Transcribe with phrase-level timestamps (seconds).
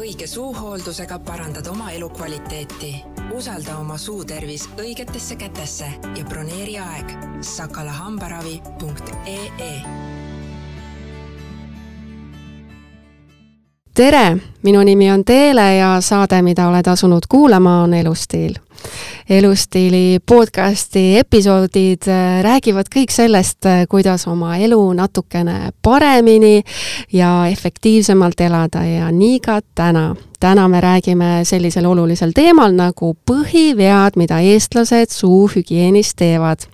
[0.00, 3.04] õige suuhooldusega parandad oma elukvaliteeti.
[3.36, 7.06] usalda oma suutervis õigetesse kätesse ja broneeri aeg
[7.40, 10.19] sakalahambaravi.ee
[14.00, 18.54] tere, minu nimi on Teele ja saade, mida oled asunud kuulama, on Elustiil.
[19.30, 26.62] elustiili podcasti episoodid äh, räägivad kõik sellest, äh, kuidas oma elu natukene paremini
[27.12, 34.16] ja efektiivsemalt elada ja nii ka täna täna me räägime sellisel olulisel teemal nagu põhivead,
[34.16, 36.64] mida eestlased suuhügieenis teevad.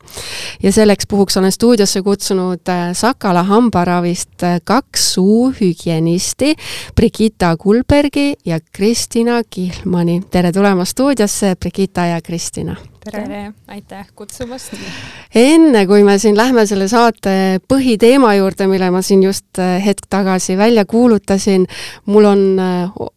[0.62, 6.54] Ja selleks puhuks olen stuudiosse kutsunud äh, Sakala hambaravist äh, kaks suuhügienisti,
[6.96, 10.22] Brigitta Kulbergi ja Kristina Kihlmani.
[10.30, 12.76] tere tulemast stuudiosse, Brigitta ja Kristina!
[13.04, 14.74] tere, tere., aitäh kutsumast!
[15.34, 20.08] enne, kui me siin lähme selle saate põhiteema juurde, mille ma siin just äh, hetk
[20.10, 21.66] tagasi välja kuulutasin,
[22.06, 22.46] mul on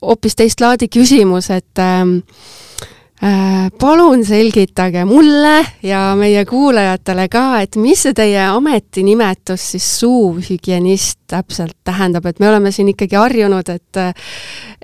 [0.02, 2.69] hoopis teist laadi küsimus, et ähm, äh,
[3.80, 11.76] palun selgitage mulle ja meie kuulajatele ka, et mis see teie ametinimetus siis suuhügienist täpselt
[11.84, 14.02] tähendab, et me oleme siin ikkagi harjunud, et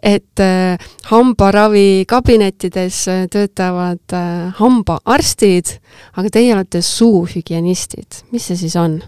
[0.06, 0.76] et äh,
[1.10, 3.00] hambaravi kabinettides
[3.32, 5.78] töötavad äh, hambaarstid,
[6.20, 9.00] aga teie olete suuhügienistid, mis see siis on?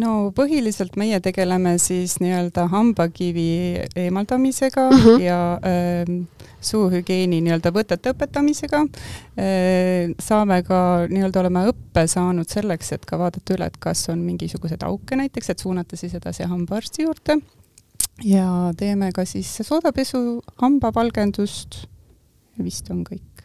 [0.00, 3.48] No põhiliselt meie tegeleme siis nii-öelda hambakivi
[3.96, 5.20] eemaldamisega mm -hmm.
[5.24, 6.26] ja äh,
[6.60, 10.14] suuhügieeni nii-öelda võtete õpetamisega äh,.
[10.20, 10.80] saame ka
[11.10, 15.50] nii-öelda, oleme õppe saanud selleks, et ka vaadata üle, et kas on mingisuguseid auke näiteks,
[15.50, 17.38] et suunata siis edasi hambaarsti juurde.
[18.24, 21.86] ja teeme ka siis soodapesu, hambapalgendust,
[22.62, 23.35] vist on kõik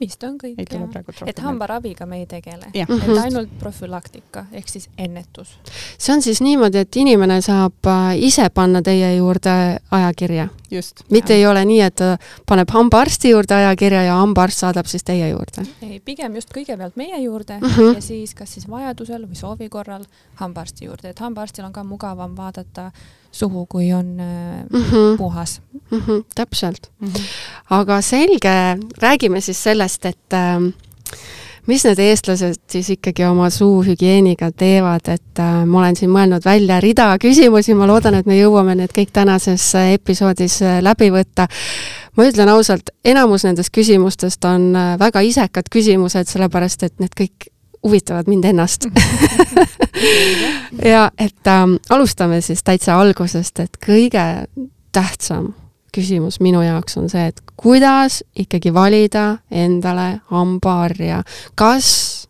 [0.00, 1.12] vist on kõik, jah.
[1.26, 3.18] et hambaraviga me ei tegele, et mhm.
[3.24, 5.56] ainult profülaktika ehk siis ennetus.
[5.98, 9.54] see on siis niimoodi, et inimene saab äh, ise panna teie juurde
[9.90, 10.48] ajakirja?
[11.10, 11.38] mitte jah.
[11.38, 15.66] ei ole nii, et ta paneb hambaarsti juurde ajakirja ja hambaarst saadab siis teie juurde?
[15.82, 17.94] ei, pigem just kõigepealt meie juurde mm -hmm.
[17.94, 20.04] ja siis kas siis vajadusel või soovi korral
[20.34, 22.90] hambaarsti juurde, et hambaarstil on ka mugavam vaadata
[23.30, 25.16] suhu, kui on mm -hmm.
[25.18, 25.98] puhas mm.
[25.98, 27.08] -hmm, täpselt mm.
[27.08, 27.22] -hmm.
[27.70, 30.72] aga selge, räägime siis sellest, et äh,
[31.68, 36.80] mis need eestlased siis ikkagi oma suuhügieeniga teevad, et äh, ma olen siin mõelnud välja
[36.80, 41.48] rida küsimusi, ma loodan, et me jõuame need kõik tänases äh, episoodis äh, läbi võtta.
[42.16, 47.52] ma ütlen ausalt, enamus nendest küsimustest on väga isekad küsimused, sellepärast et need kõik
[47.82, 48.88] huvitavad mind ennast
[50.92, 54.46] ja et ähm, alustame siis täitsa algusest, et kõige
[54.92, 55.52] tähtsam
[55.94, 61.22] küsimus minu jaoks on see, et kuidas ikkagi valida endale hambaharja.
[61.54, 62.28] kas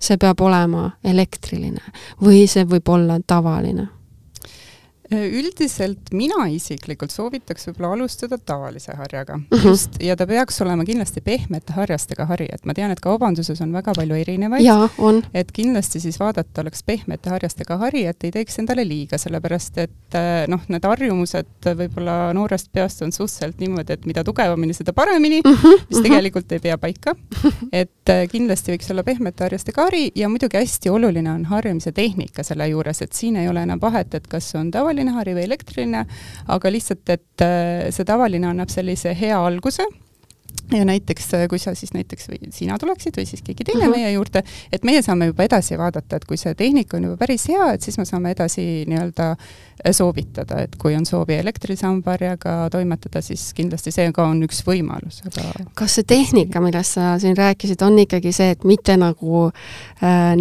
[0.00, 1.82] see peab olema elektriline
[2.22, 3.88] või see võib olla tavaline?
[5.10, 9.66] Üldiselt mina isiklikult soovitaks võib-olla alustada tavalise harjaga mm -hmm.
[9.66, 13.72] just, ja ta peaks olema kindlasti pehmete harjastega hari, et ma tean, et kaubanduses on
[13.72, 14.64] väga palju erinevaid.
[15.34, 20.14] et kindlasti siis vaadata oleks pehmete harjastega hari, et ei teeks endale liiga, sellepärast et
[20.14, 25.40] äh, noh, need harjumused võib-olla noorest peast on suhteliselt niimoodi, et mida tugevamini, seda paremini
[25.44, 25.86] mm, -hmm.
[25.90, 27.14] mis tegelikult ei pea paika.
[27.72, 32.42] et äh, kindlasti võiks olla pehmete harjastega hari ja muidugi hästi oluline on harjumise tehnika
[32.42, 35.46] selle juures, et siin ei ole enam vahet, et kas on tavaline tavaline hari või
[35.46, 36.06] elektriline,
[36.48, 39.86] aga lihtsalt, et äh, see tavaline annab sellise hea alguse
[40.72, 43.86] ja näiteks, äh, kui sa siis näiteks või sina tuleksid või siis keegi teine uh.
[43.86, 43.96] -huh.
[43.96, 47.48] meie juurde, et meie saame juba edasi vaadata, et kui see tehnika on juba päris
[47.48, 52.56] hea, et siis me saame edasi nii-öelda äh, soovitada, et kui on soovi elektrilise hambaharjaga
[52.70, 57.36] toimetada, siis kindlasti see ka on üks võimalus, aga kas see tehnika, millest sa siin
[57.36, 59.46] rääkisid, on ikkagi see, et mitte nagu
[60.02, 60.34] äh,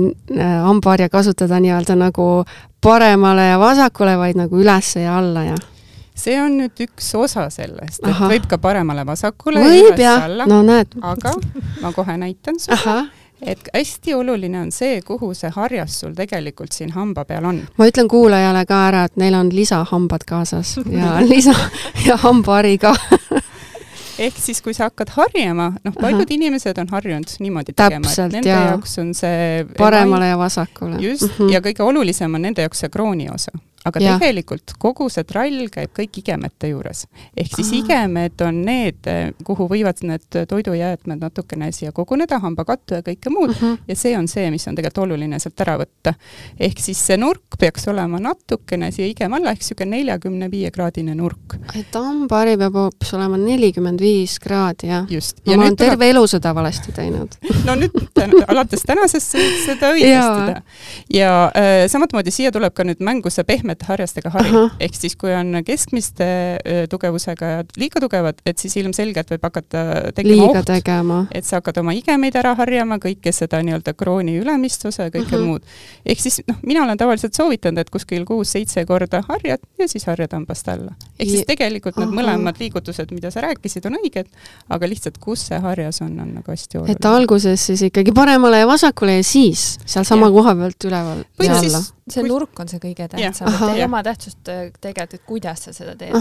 [0.66, 2.46] hambaharja kasutada nii-öelda nagu
[2.82, 5.56] paremale ja vasakule, vaid nagu üles ja alla ja?
[6.16, 8.30] See on nüüd üks osa sellest, et Aha.
[8.32, 10.96] võib ka paremale-vasakule võib jah, no näed.
[11.02, 11.36] aga
[11.82, 13.06] ma kohe näitan sulle
[13.42, 17.60] et hästi oluline on see, kuhu see harjas sul tegelikult siin hamba peal on.
[17.78, 21.56] ma ütlen kuulajale ka ära, et neil on lisahambad kaasas ja lisa
[22.08, 22.96] ja hambahari ka
[24.20, 26.38] ehk siis, kui sa hakkad harjama, noh, paljud Aha.
[26.38, 28.66] inimesed on harjunud niimoodi tegema, et nende jaa.
[28.72, 30.98] jaoks on see paremale ja vasakule.
[31.00, 31.54] just mm, -hmm.
[31.54, 33.52] ja kõige olulisem on nende jaoks see krooni osa
[33.86, 34.16] aga ja.
[34.20, 37.06] tegelikult kogu see trall käib kõik igemete juures.
[37.38, 37.82] ehk siis Aha.
[37.82, 39.10] igemed on need,
[39.46, 43.78] kuhu võivad need toidujäätmed natukene siia koguneda, hambakattu ja kõike muud uh, -huh.
[43.88, 46.16] ja see on see, mis on tegelikult oluline sealt ära võtta.
[46.60, 51.16] ehk siis see nurk peaks olema natukene siia igema alla, ehk niisugune neljakümne viie kraadine
[51.16, 51.58] nurk.
[51.76, 55.06] et hambahari peab hoopis olema nelikümmend viis kraadi, jah?
[55.10, 55.42] just.
[55.46, 57.38] no ma olen terve elu seda valesti teinud
[57.68, 60.62] no nüüd alates tänasest võid seda õigustada.
[61.10, 64.52] ja, ja äh, samamoodi siia tuleb ka nüüd mängu see pehme pehmete harjastega hari.
[64.80, 66.26] ehk siis, kui on keskmiste
[66.90, 71.26] tugevusega ja liiga tugevad, et siis ilmselgelt võib hakata tekkima oht, tegema.
[71.32, 75.36] et sa hakkad oma igemeid ära harjama, kõike seda nii-öelda krooni ülemist osa ja kõike
[75.36, 75.46] -huh.
[75.46, 75.64] muud.
[76.06, 80.34] ehk siis noh, mina olen tavaliselt soovitanud, et kuskil kuus-seitse korda harjad ja siis harjad
[80.34, 80.96] hambast alla.
[81.20, 84.28] ehk siis tegelikult need mõlemad liigutused, mida sa rääkisid, on õiged,
[84.70, 86.96] aga lihtsalt kus see harjas on, on nagu hästi oluline.
[86.96, 91.84] et alguses siis ikkagi paremale ja vasakule ja siis sealsama koha pealt üleval ja alla
[92.10, 92.30] see kui...
[92.30, 95.96] nurk on see kõige tähtsam, et ei oma tähtsust äh, tegelikult, et kuidas sa seda
[96.00, 96.16] teed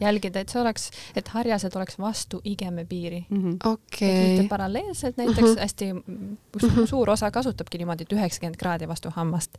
[0.00, 3.42] jälgida, et see oleks, et harjased oleks vastu igeme piiri mm.
[3.42, 3.72] -hmm.
[3.72, 4.28] Okay.
[4.28, 5.60] mitte paralleelselt näiteks mm, -hmm.
[5.60, 6.86] hästi -hmm.
[6.86, 9.50] suur osa kasutabki niimoodi, et üheksakümmend kraadi vastu hammast.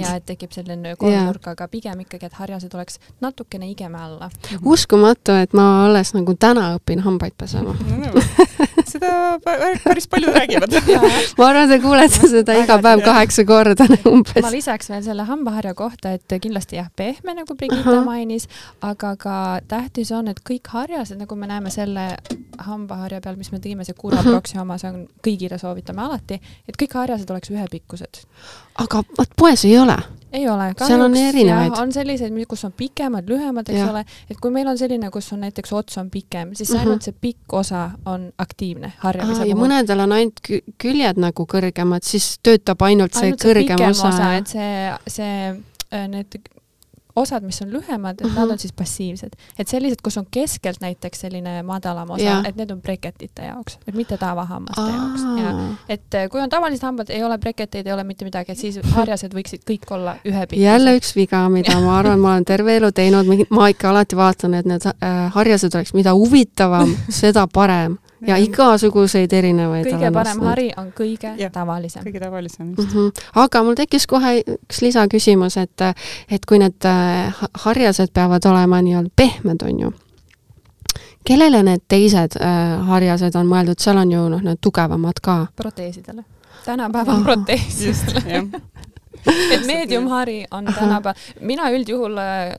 [0.00, 4.30] ja et tekib selline kolmnurk, aga pigem ikkagi, et harjased oleks natukene igeme alla
[4.64, 7.76] uskumatu, et ma alles nagu täna õpin hambaid pesema
[8.92, 9.12] seda
[9.84, 10.76] päris paljud räägivad.
[11.38, 14.40] Ma arvan, te kuulete seda iga päev kaheksa korda umbes.
[14.44, 18.48] ma lisaks veel selle hambaharja kohta, et kindlasti jah, pehme, nagu Brigitte mainis,
[18.84, 19.36] aga ka
[19.68, 22.08] tähtis on, et kõik harjased, nagu me näeme selle
[22.62, 26.78] hambaharja peal, mis me tõime, see Cura Proxi oma, see on kõigile soovitame alati, et
[26.78, 28.24] kõik harjased oleks ühepikkused.
[28.82, 29.96] aga vot poes ei ole
[30.32, 30.68] ei ole.
[30.78, 31.72] seal on erinevaid.
[31.78, 33.90] on selliseid, kus on pikemad, lühemad, eks ja.
[33.90, 36.80] ole, et kui meil on selline, kus on näiteks ots on pikem, siis mm -hmm.
[36.80, 39.64] ainult see pikk osa on aktiivne harjamise puhul.
[39.66, 40.40] mõnedel on ainult
[40.78, 44.08] küljed nagu kõrgemad, siis töötab ainult, ainult see kõrgem osa.
[44.08, 44.34] osa.
[44.36, 45.48] et see, see
[45.92, 46.40] äh, need
[47.16, 48.40] osad, mis on lühemad, et uh -huh.
[48.40, 49.32] nad on siis passiivsed.
[49.58, 53.94] et sellised, kus on keskelt näiteks selline madalam osa, et need on breketite jaoks, et
[53.94, 54.96] mitte tavahammaste Aa.
[54.96, 55.22] jaoks.
[55.42, 58.58] ja et eh, kui on tavalised hambad, ei ole breketeid, ei ole mitte midagi, et
[58.58, 60.64] siis harjased võiksid kõik olla ühepikkused.
[60.64, 64.54] jälle üks viga, mida ma arvan, ma olen terve elu teinud, ma ikka alati vaatan,
[64.54, 70.48] et need äh, harjased oleks, mida huvitavam, seda parem ja igasuguseid erinevaid kõige parem neid.
[70.48, 72.04] hari on kõige ja, tavalisem.
[72.06, 73.00] kõige tavalisem, just mm.
[73.00, 73.26] -hmm.
[73.44, 75.86] aga mul tekkis kohe üks lisaküsimus, et,
[76.30, 79.92] et kui need äh, harjased peavad olema nii-öelda pehmed, on ju,
[81.24, 85.46] kellele need teised äh, harjased on mõeldud, seal on ju noh, need tugevamad ka?
[85.56, 86.24] proteesidele.
[86.64, 87.24] tänapäeval oh.
[87.24, 88.46] proteesidele
[89.54, 92.54] et meediumhari on tänapäeval, mina üldjuhul äh,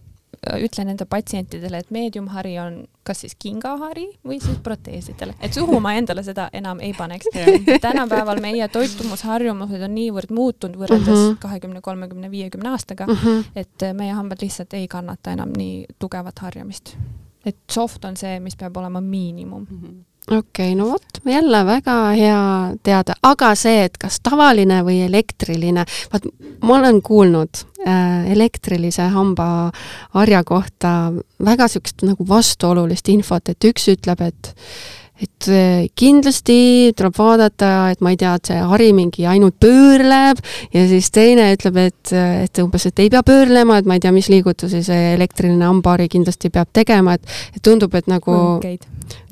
[0.60, 5.94] ütlen enda patsientidele, et meediumhari on kas siis kingahari või siis proteesidele, et suhu ma
[6.00, 7.30] endale seda enam ei paneks
[7.88, 11.42] tänapäeval meie toitumusharjumused on niivõrd muutunud võrreldes mhm.
[11.44, 13.44] kahekümne, kolmekümne, viiekümne aastaga mm, -hmm.
[13.56, 16.96] et meie hambad lihtsalt ei kannata enam nii tugevat harjamist.
[17.46, 19.80] et soft on see, mis peab olema miinimum mm.
[19.84, 22.40] -hmm okei okay,, no vot, jälle väga hea
[22.84, 26.28] teada, aga see, et kas tavaline või elektriline, vaat
[26.64, 30.96] ma olen kuulnud äh, elektrilise hambaharja kohta
[31.44, 34.54] väga niisugust nagu vastuolulist infot, et üks ütleb, et
[35.21, 40.42] et eh, kindlasti tuleb vaadata, et ma ei tea, et see hari mingi ainult pöörleb
[40.74, 44.13] ja siis teine ütleb, et, et umbes, et ei pea pöörlema, et ma ei tea,
[44.15, 48.38] mis liigutusi see elektriline hambahari kindlasti peab tegema, et, et tundub, et nagu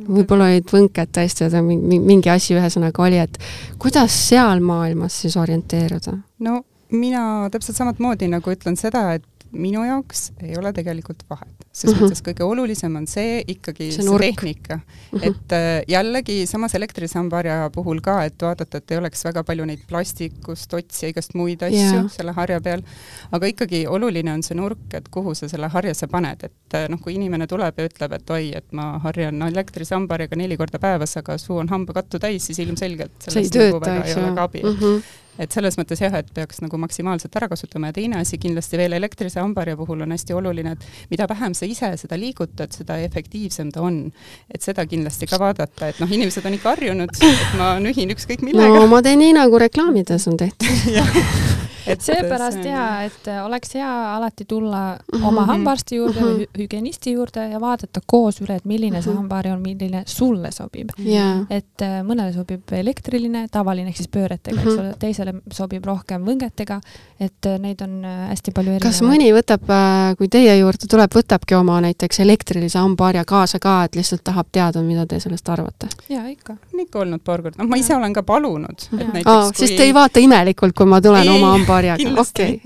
[0.07, 3.39] võib-olla olid võnked tõesti, mingi asi ühesõnaga oli, et
[3.81, 6.17] kuidas seal maailmas siis orienteeruda?
[6.45, 6.61] no
[6.91, 11.51] mina täpselt samamoodi nagu ütlen seda, et minu jaoks ei ole tegelikult vahet.
[11.71, 12.01] ses -hmm.
[12.03, 14.79] mõttes kõige olulisem on see ikkagi see, see tehnika.
[14.79, 15.23] -hmm.
[15.23, 19.85] et äh, jällegi samas elektrisambarja puhul ka, et vaadata, et ei oleks väga palju neid
[19.87, 22.11] plastikust, otsi ja igast muid asju yeah.
[22.11, 22.83] selle harja peal,
[23.31, 26.87] aga ikkagi oluline on see nurk, et kuhu sa selle harja sa paned, et äh,
[26.89, 31.17] noh, kui inimene tuleb ja ütleb, et oi, et ma harjan elektrisambarjaga neli korda päevas,
[31.17, 34.77] aga suu on hambakattu täis, siis ilmselgelt sellest nagu väga ei ole ka abi mm.
[34.79, 38.79] -hmm et selles mõttes jah, et peaks nagu maksimaalselt ära kasutama ja teine asi kindlasti
[38.79, 42.99] veel elektrilise hambaharja puhul on hästi oluline, et mida vähem sa ise seda liigutad, seda
[43.05, 44.03] efektiivsem ta on.
[44.51, 48.45] et seda kindlasti ka vaadata, et noh, inimesed on ikka harjunud, et ma nühin ükskõik
[48.45, 48.81] millega.
[48.81, 50.67] no ma teen nii, nagu reklaamides on tehtud
[51.91, 55.25] et seepärast jaa, et äh, oleks hea alati tulla mhm.
[55.27, 56.61] oma hambaarsti juurde või mhm.
[56.61, 59.23] hügienisti juurde ja vaadata koos üle, et milline see mhm.
[59.23, 61.43] hambahari on, milline sulle sobib yeah..
[61.49, 66.79] et äh, mõnele sobib elektriline, tavaline ehk siis pööretega, eks ole, teisele sobib rohkem võngetega,
[67.19, 68.87] et äh, neid on hästi palju erinevaid.
[68.87, 69.69] kas mõni võtab,
[70.17, 74.81] kui teie juurde tuleb, võtabki oma näiteks elektrilise hambaharja kaasa ka, et lihtsalt tahab teada,
[74.85, 75.91] mida te sellest arvate?
[76.09, 76.57] jaa, ikka.
[76.73, 79.59] on ikka olnud paar korda, noh, ma ise olen ka palunud, et näiteks Aa, kui...
[79.61, 82.61] siis te ei vaata imelikult, kui ma tulen ei, oma hamba hambaharjaga, okei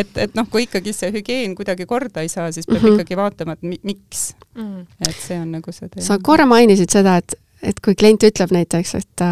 [0.00, 3.00] et, et noh, kui ikkagi see hügieen kuidagi korda ei saa, siis peab mm -hmm.
[3.00, 4.86] ikkagi vaatama, et mi miks mm..
[5.08, 6.06] et see on nagu see teema.
[6.06, 9.28] sa korra mainisid seda, et et kui klient ütleb näiteks, et ta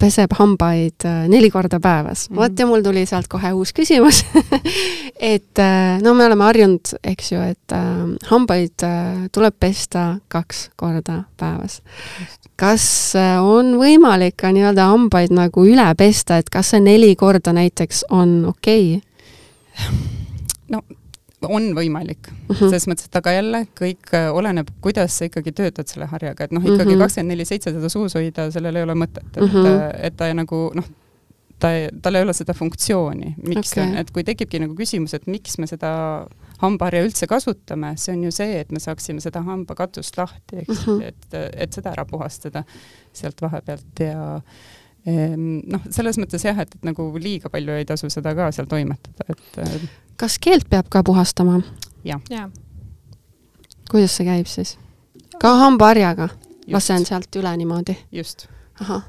[0.00, 2.40] peseb hambaid äh, neli korda päevas mm, -hmm.
[2.40, 4.24] vot ja mul tuli sealt kohe uus küsimus
[5.34, 7.80] et äh, no me oleme harjunud, eks ju, et äh,
[8.30, 8.86] hambaid
[9.32, 11.82] tuleb pesta kaks korda päevas.
[12.56, 18.04] kas on võimalik ka nii-öelda hambaid nagu üle pesta, et kas see neli korda näiteks
[18.10, 19.02] on okei okay??
[20.68, 20.82] no
[21.42, 22.68] on võimalik mm -hmm.
[22.68, 26.52] selles mõttes, et aga jälle kõik äh, oleneb, kuidas sa ikkagi töötad selle harjaga, et
[26.52, 27.02] noh, ikkagi mhm.
[27.04, 29.90] kakskümmend neli seitse teda suus hoida, sellel ei ole mõtet, et mm, -hmm.
[30.02, 30.88] et ta nagu noh,
[31.58, 31.68] ta,
[32.02, 35.66] tal ei ole seda funktsiooni, miks okay., et kui tekibki nagu küsimus, et miks me
[35.66, 36.26] seda
[36.62, 40.92] hambaharja üldse kasutame, see on ju see, et me saaksime seda hambakatust lahti, eks mm,
[40.92, 41.02] -hmm.
[41.02, 42.64] et, et seda ära puhastada
[43.12, 44.40] sealt vahepealt ja
[45.06, 49.28] noh, selles mõttes jah, et, et nagu liiga palju ei tasu seda ka seal toimetada,
[49.30, 49.60] et
[50.18, 51.60] kas keelt peab ka puhastama?
[52.06, 52.48] jah ja..
[53.90, 54.76] kuidas see käib siis?
[55.42, 56.30] ka hambaharjaga?
[56.72, 57.98] lasen sealt üle niimoodi?
[58.12, 58.48] just.
[58.80, 59.04] ahah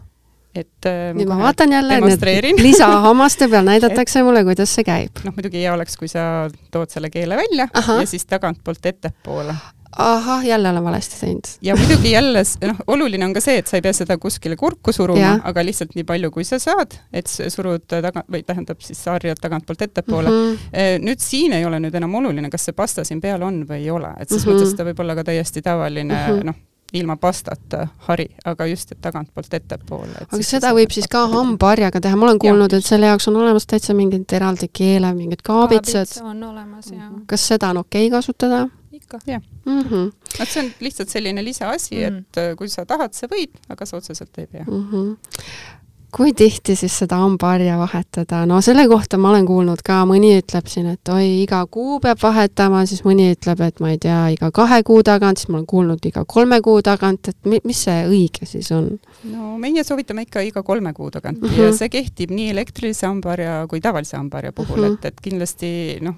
[0.57, 5.21] et äh, nüüd ma vaatan jälle, need lisahammaste peal näidatakse et, mulle, kuidas see käib.
[5.25, 7.99] noh, muidugi hea oleks, kui sa tood selle keele välja Aha.
[8.01, 9.55] ja siis tagantpoolt ettepoole
[9.97, 11.47] ahah, jälle olen valesti teinud.
[11.61, 14.93] ja muidugi jälle, noh, oluline on ka see, et sa ei pea seda kuskile kurku
[14.93, 19.41] suruma, aga lihtsalt nii palju, kui sa saad, et surud taga, või tähendab siis harjad
[19.41, 20.55] tagantpoolt ettepoole mm.
[20.55, 21.03] -hmm.
[21.07, 23.91] nüüd siin ei ole nüüd enam oluline, kas see pasta siin peal on või ei
[23.91, 24.57] ole, et ses mm -hmm.
[24.57, 26.45] mõttes ta võib olla ka täiesti tavaline mm -hmm.
[26.51, 26.55] noh,
[26.93, 30.23] ilma pastata hari, aga just, et tagantpoolt ettepoole.
[30.31, 33.67] aga seda võib siis ka hambaharjaga teha, ma olen kuulnud, et selle jaoks on olemas
[33.67, 36.07] täitsa mingid eraldi keele, mingid kaabitsad.
[36.07, 37.11] kaabits on olemas, jah.
[37.27, 38.67] kas seda on okei okay kasutada?
[39.07, 39.23] Ikka.
[39.25, 40.11] jah mm -hmm..
[40.41, 42.19] et see on lihtsalt selline lisaasi mm, -hmm.
[42.19, 44.87] et äh, kui sa tahad, sa võid, aga sa otseselt ei pea mm.
[44.91, 45.75] -hmm
[46.17, 50.69] kui tihti siis seda hambaharja vahetada, no selle kohta ma olen kuulnud ka, mõni ütleb
[50.71, 54.49] siin, et oi, iga kuu peab vahetama, siis mõni ütleb, et ma ei tea, iga
[54.55, 58.07] kahe kuu tagant, siis ma olen kuulnud iga kolme kuu tagant, et mi, mis see
[58.07, 58.87] õige siis on?
[59.33, 61.61] no meie soovitame ikka iga kolme kuu tagant mm -hmm.
[61.67, 64.93] ja see kehtib nii elektrilise hambaharja kui tavalise hambaharja puhul mm, -hmm.
[64.93, 66.15] et, et kindlasti noh,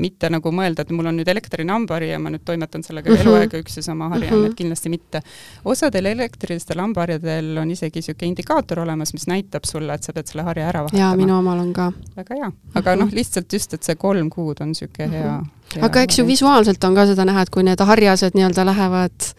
[0.00, 3.16] mitte nagu mõelda, et mul on nüüd elektriline hambahari ja ma nüüd toimetan sellega mm
[3.16, 3.26] -hmm.
[3.26, 4.50] eluaeg üks ja sama hari on mm, -hmm.
[4.50, 5.22] et kindlasti mitte.
[5.64, 10.42] osadel elektrilistel hambaharjadel on isegi niisugune indikaator olemas, mis näitab sulle, et sa pead selle
[10.42, 11.00] harja ära vahetama.
[11.00, 11.92] jaa, minu omal on ka.
[12.16, 13.04] väga hea, aga mm -hmm.
[13.04, 15.50] noh, lihtsalt just, et see kolm kuud on niisugune hea, mhm.
[15.74, 19.34] hea aga eks ju visuaalselt on ka seda näha, et kui need harjased nii-öelda lähevad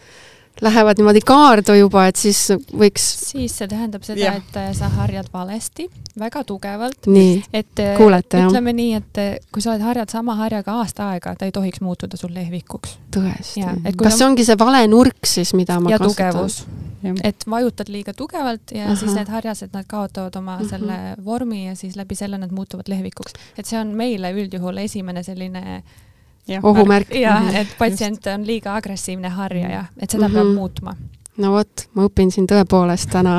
[0.60, 2.38] lähevad niimoodi kaardu juba, et siis
[2.72, 3.04] võiks.
[3.30, 7.08] siis see tähendab seda, et äh, sa harjad valesti, väga tugevalt.
[7.52, 8.78] et äh, kuulete, ütleme jah?
[8.80, 12.16] nii, et äh, kui sa oled harjad sama harjaga aasta aega, ta ei tohiks muutuda
[12.16, 12.96] sul lehvikuks.
[13.16, 13.66] tõesti.
[14.00, 16.32] kas see ongi see vale nurk siis, mida ma ja kasutan?
[16.32, 16.64] tugevus.
[17.24, 18.96] et vajutad liiga tugevalt ja Aha.
[18.96, 20.70] siis need harjased, nad kaotavad oma mm -hmm.
[20.70, 23.32] selle vormi ja siis läbi selle nad muutuvad lehvikuks.
[23.58, 25.82] et see on meile üldjuhul esimene selline
[26.62, 27.14] ohumärk.
[27.14, 27.56] jah, mhm.
[27.56, 30.42] et patsient on liiga agressiivne harjaja, et seda mm -hmm.
[30.42, 30.96] peab muutma
[31.42, 33.38] no vot, ma õpin siin tõepoolest täna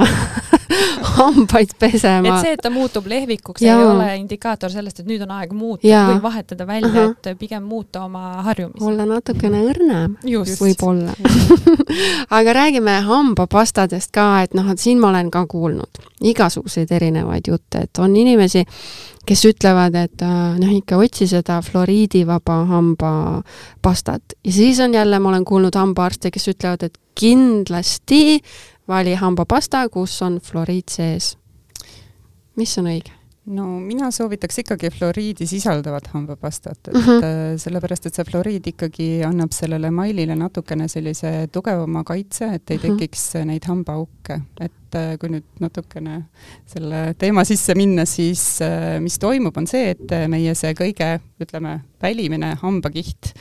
[1.17, 2.29] hambaid pesema.
[2.29, 5.87] et see, et ta muutub lehvikuks, ei ole indikaator sellest, et nüüd on aeg muuta
[5.87, 6.03] ja.
[6.11, 7.15] või vahetada välja uh, -huh.
[7.31, 8.85] et pigem muuta oma harjumisi.
[8.85, 10.17] olla natukene õrnem
[10.61, 11.15] võib-olla
[12.39, 17.85] aga räägime hambapastadest ka, et noh, et siin ma olen ka kuulnud igasuguseid erinevaid jutte,
[17.87, 18.65] et on inimesi,
[19.27, 25.34] kes ütlevad, et äh, noh, ikka otsi seda fluoriidivaba hambapastat ja siis on jälle, ma
[25.34, 28.39] olen kuulnud hambaarste, kes ütlevad, et kindlasti
[28.88, 31.36] vali hambapasta, kus on fluoriid sees.
[32.55, 33.16] mis on õige?
[33.48, 37.58] No mina soovitaks ikkagi fluoriidi sisaldavat hambapastat, et mm -hmm.
[37.63, 42.84] sellepärast, et see fluoriid ikkagi annab sellele mailile natukene sellise tugevama kaitse, et ei mm
[42.84, 42.98] -hmm.
[42.98, 44.42] tekiks neid hambaauke.
[44.62, 46.24] et äh, kui nüüd natukene
[46.66, 51.80] selle teema sisse minna, siis äh, mis toimub, on see, et meie see kõige, ütleme,
[52.01, 53.34] välimine hambakiht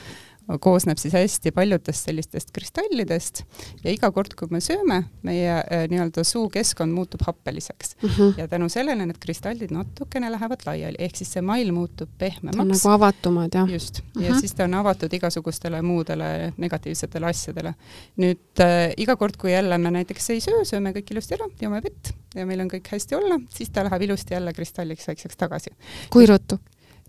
[0.61, 3.43] koosneb siis hästi paljudest sellistest kristallidest
[3.83, 8.09] ja iga kord, kui me sööme, meie äh, nii-öelda suukeskkond muutub happeliseks mm.
[8.09, 8.33] -hmm.
[8.39, 12.69] ja tänu sellele need kristallid natukene lähevad laiali, ehk siis see mail muutub pehmemaks.
[12.71, 13.73] nagu avatumad, jah?
[13.73, 14.25] just mm, -hmm.
[14.25, 17.73] ja siis ta on avatud igasugustele muudele negatiivsetele asjadele.
[18.17, 21.83] nüüd äh, iga kord, kui jälle me näiteks ei söö, sööme kõik ilusti ära, joome
[21.83, 25.75] vett ja meil on kõik hästi olla, siis ta läheb ilusti jälle kristalliks väikseks tagasi.
[26.09, 26.59] kui ruttu?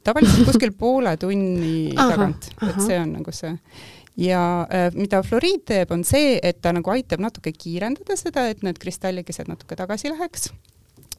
[0.06, 3.52] Tavaliselt kuskil poole tunni aha, tagant, et see on nagu see.
[4.18, 8.64] ja äh, mida fluoriid teeb, on see, et ta nagu aitab natuke kiirendada seda, et
[8.66, 10.50] need kristallikesed natuke tagasi läheks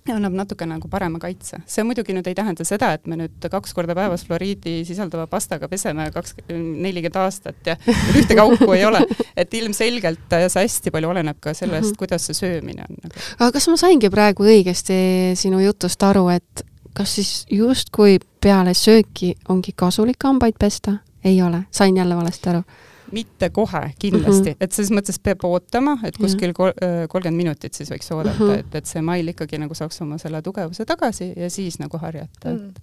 [0.10, 1.60] ja annab natuke nagu parema kaitse.
[1.70, 5.70] see muidugi nüüd ei tähenda seda, et me nüüd kaks korda päevas fluoriidi sisaldava pastaga
[5.72, 7.76] peseme kaks, nelikümmend aastat ja
[8.18, 9.04] ühtegi auku ei ole.
[9.38, 12.98] et ilmselgelt see hästi palju oleneb ka sellest kuidas see söömine on.
[13.04, 13.28] Nagu.
[13.38, 15.00] aga kas ma saingi praegu õigesti
[15.40, 21.00] sinu jutust aru, et kas siis justkui peale sööki ongi kasulik hambaid pesta?
[21.24, 22.62] ei ole, sain jälle valesti aru?
[23.12, 24.58] mitte kohe kindlasti mm, -hmm.
[24.62, 28.60] et selles mõttes peab ootama, et kuskil kolmkümmend minutit siis võiks oodata mm, -hmm.
[28.60, 32.50] et, et see mail ikkagi nagu saaks oma selle tugevuse tagasi ja siis nagu harjata,
[32.50, 32.74] et mm.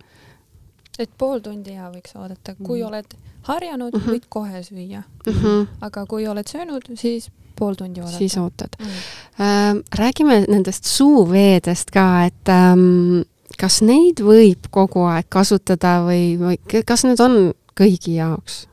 [0.98, 2.86] et pool tundi ja võiks oodata, kui mm.
[2.88, 4.10] oled harjanud mm, -hmm.
[4.12, 5.32] võid kohe süüa mm.
[5.32, 5.66] -hmm.
[5.80, 8.18] aga kui oled söönud, siis pool tundi oodata.
[8.18, 8.86] siis ootad mm..
[9.40, 13.22] Ähm, räägime nendest suuveedest ka, et ähm,
[13.60, 18.66] kas neid võib kogu aeg kasutada või, või kas need on kõigi jaoks?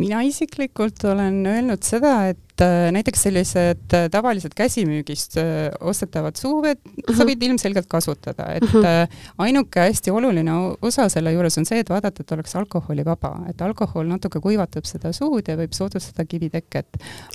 [0.00, 6.80] mina isiklikult olen öelnud seda, et äh, näiteks sellised äh, tavalised käsimüügist äh, ostetavad suuved
[6.82, 7.16] uh -huh.
[7.16, 7.30] sa mhm.
[7.30, 8.84] võid ilmselgelt kasutada, et uh mhm.
[8.84, 9.08] -huh.
[9.38, 10.52] ainuke hästi oluline
[10.82, 15.12] osa selle juures on see, et vaadata, et oleks alkoholivaba, et alkohol natuke kuivatab seda
[15.12, 16.86] suud ja võib soodustada kiviteket.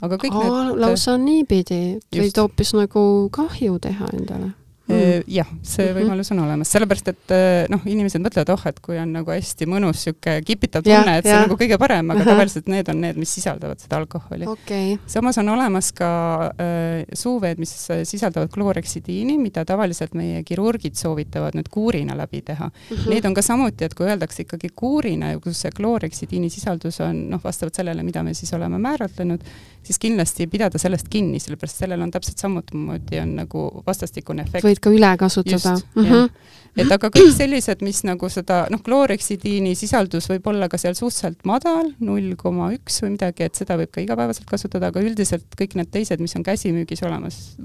[0.01, 4.58] aga kõik Aa, need lausa niipidi, et võid hoopis nagu kahju teha endale
[4.89, 5.23] Mm.
[5.29, 5.99] jah, see mhm.
[5.99, 7.33] võimalus on olemas, sellepärast et
[7.69, 11.35] noh, inimesed mõtlevad, oh, et kui on nagu hästi mõnus niisugune kipitav tunne, et see
[11.35, 14.95] on nagu kõige parem, aga tavaliselt need on need, mis sisaldavad seda alkoholi okay..
[15.09, 16.09] samas on olemas ka
[16.49, 17.73] äh, suuveed, mis
[18.09, 22.95] sisaldavad klooreksidiini, mida tavaliselt meie kirurgid soovitavad nüüd kuurina läbi teha mm.
[22.95, 23.09] -hmm.
[23.09, 27.43] Need on ka samuti, et kui öeldakse ikkagi kuurina, kus see klooreksidiini sisaldus on noh,
[27.43, 29.43] vastavalt sellele, mida me siis oleme määratlenud,
[29.83, 34.65] siis kindlasti pidada sellest kinni, sellepärast sellel on täpselt samamoodi on nagu vastastikune efekt.
[34.65, 35.75] võid ka üle kasutada.
[35.95, 36.29] Mm -hmm.
[36.77, 41.45] et aga kõik sellised, mis nagu seda, noh, klooreksidiini sisaldus võib olla ka seal suhteliselt
[41.45, 45.75] madal, null koma üks või midagi, et seda võib ka igapäevaselt kasutada, aga üldiselt kõik
[45.75, 47.57] need teised, mis on käsimüügis olemas,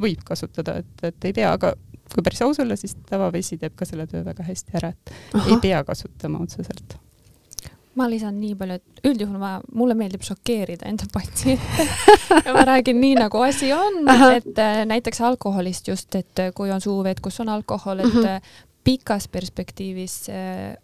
[0.00, 1.74] võib kasutada, et, et ei pea, aga
[2.14, 5.50] kui päris aus olla, siis tavavesi teeb ka selle töö väga hästi ära, et Aha.
[5.50, 7.05] ei pea kasutama otseselt
[7.96, 11.88] ma lisan nii palju, et üldjuhul ma, mulle meeldib šokeerida enda patsiente
[12.44, 14.02] ja ma räägin nii, nagu asi on,
[14.36, 18.22] et äh, näiteks alkoholist just, et äh, kui on suuveed, kus on alkohol, et mm
[18.22, 18.50] -hmm.
[18.84, 20.26] pikas perspektiivis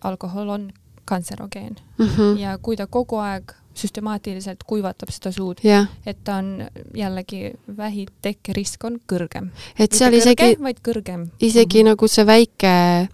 [0.05, 0.73] alkohol on
[1.05, 2.39] kantserogeen mm -hmm.
[2.39, 8.53] ja kui ta kogu aeg süstemaatiliselt kuivatab seda suud yeah., et ta on jällegi vähitekke
[8.53, 9.49] risk on kõrgem.
[9.79, 11.29] et seal isegi, vaid kõrgem.
[11.41, 11.91] isegi mm -hmm.
[11.91, 13.09] nagu see väike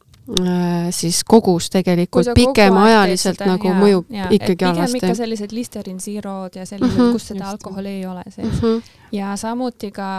[0.90, 4.99] siis kogus tegelikult pikemaajaliselt nagu ja, mõjub ja, ikkagi halvasti.
[4.99, 7.50] pigem ikka sellised Listerin Zerod ja sellised mm, -hmm, kus seda just.
[7.50, 8.58] alkoholi ei ole sees mm.
[8.61, 8.82] -hmm.
[9.12, 10.11] ja samuti ka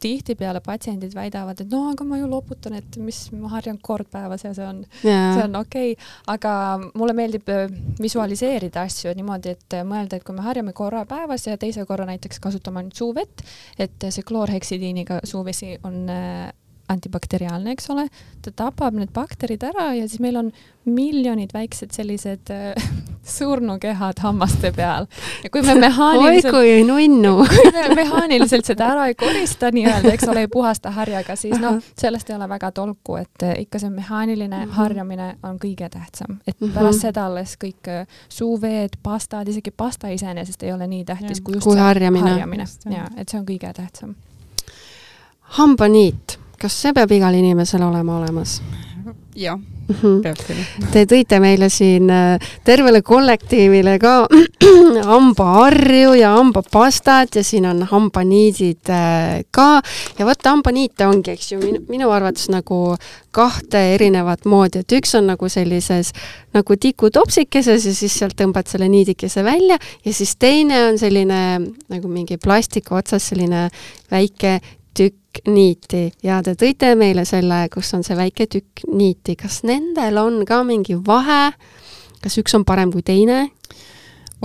[0.00, 4.44] tihtipeale patsiendid väidavad, et no aga ma ju loputan, et mis ma harjan kord päevas
[4.44, 9.48] ja see on yeah., see on okei okay., aga mulle meeldib äh, visualiseerida asju niimoodi,
[9.48, 13.44] et mõelda, et kui me harjame korra päevas ja teise korra näiteks kasutame ainult suuvett,
[13.78, 16.52] et see kloorheksidiiniga suuvesi on äh,
[16.88, 18.06] antibakteriaalne, eks ole,
[18.42, 20.52] ta tapab need bakterid ära ja siis meil on
[20.86, 22.90] miljonid väiksed sellised äh,
[23.36, 25.06] surnukehad hammaste peal.
[25.44, 30.12] ja kui me mehaaniliselt oi kui nunnu kui me mehaaniliselt seda ära ei korista nii-öelda,
[30.14, 33.82] eks ole, ei puhasta harjaga, siis noh, sellest ei ole väga tolku, et äh, ikka
[33.82, 34.78] see mehaaniline mm -hmm.
[34.78, 36.74] harjamine on kõige tähtsam, et mm -hmm.
[36.78, 41.44] pärast seda alles kõik äh, suuveed, pastad, isegi pasta iseenesest ei ole nii tähtis ja.
[41.44, 42.64] kui just kui harjamine, harjamine..
[42.90, 44.14] ja, et see on kõige tähtsam.
[45.58, 48.60] hambaniit kas see peab igal inimesel olema olemas?
[49.36, 50.22] jah mm -hmm.
[50.22, 50.62] peab küll.
[50.92, 54.26] Te tõite meile siin äh, tervele kollektiivile ka
[55.12, 59.82] hambaharju ja hambapastat ja siin on hambaniidid äh, ka
[60.18, 62.96] ja vot hambaniite ongi, eks ju, minu, arvates nagu
[63.30, 66.12] kahte erinevat moodi, et üks on nagu sellises
[66.54, 72.08] nagu tikutopsikeses ja siis sealt tõmbad selle niidikese välja ja siis teine on selline nagu
[72.08, 73.68] mingi plastiku otsas selline
[74.10, 74.60] väike
[74.96, 76.10] tükk niiti.
[76.24, 80.62] Ja te tõite meile selle, kus on see väike tükk niiti, kas nendel on ka
[80.66, 81.52] mingi vahe,
[82.24, 83.46] kas üks on parem kui teine?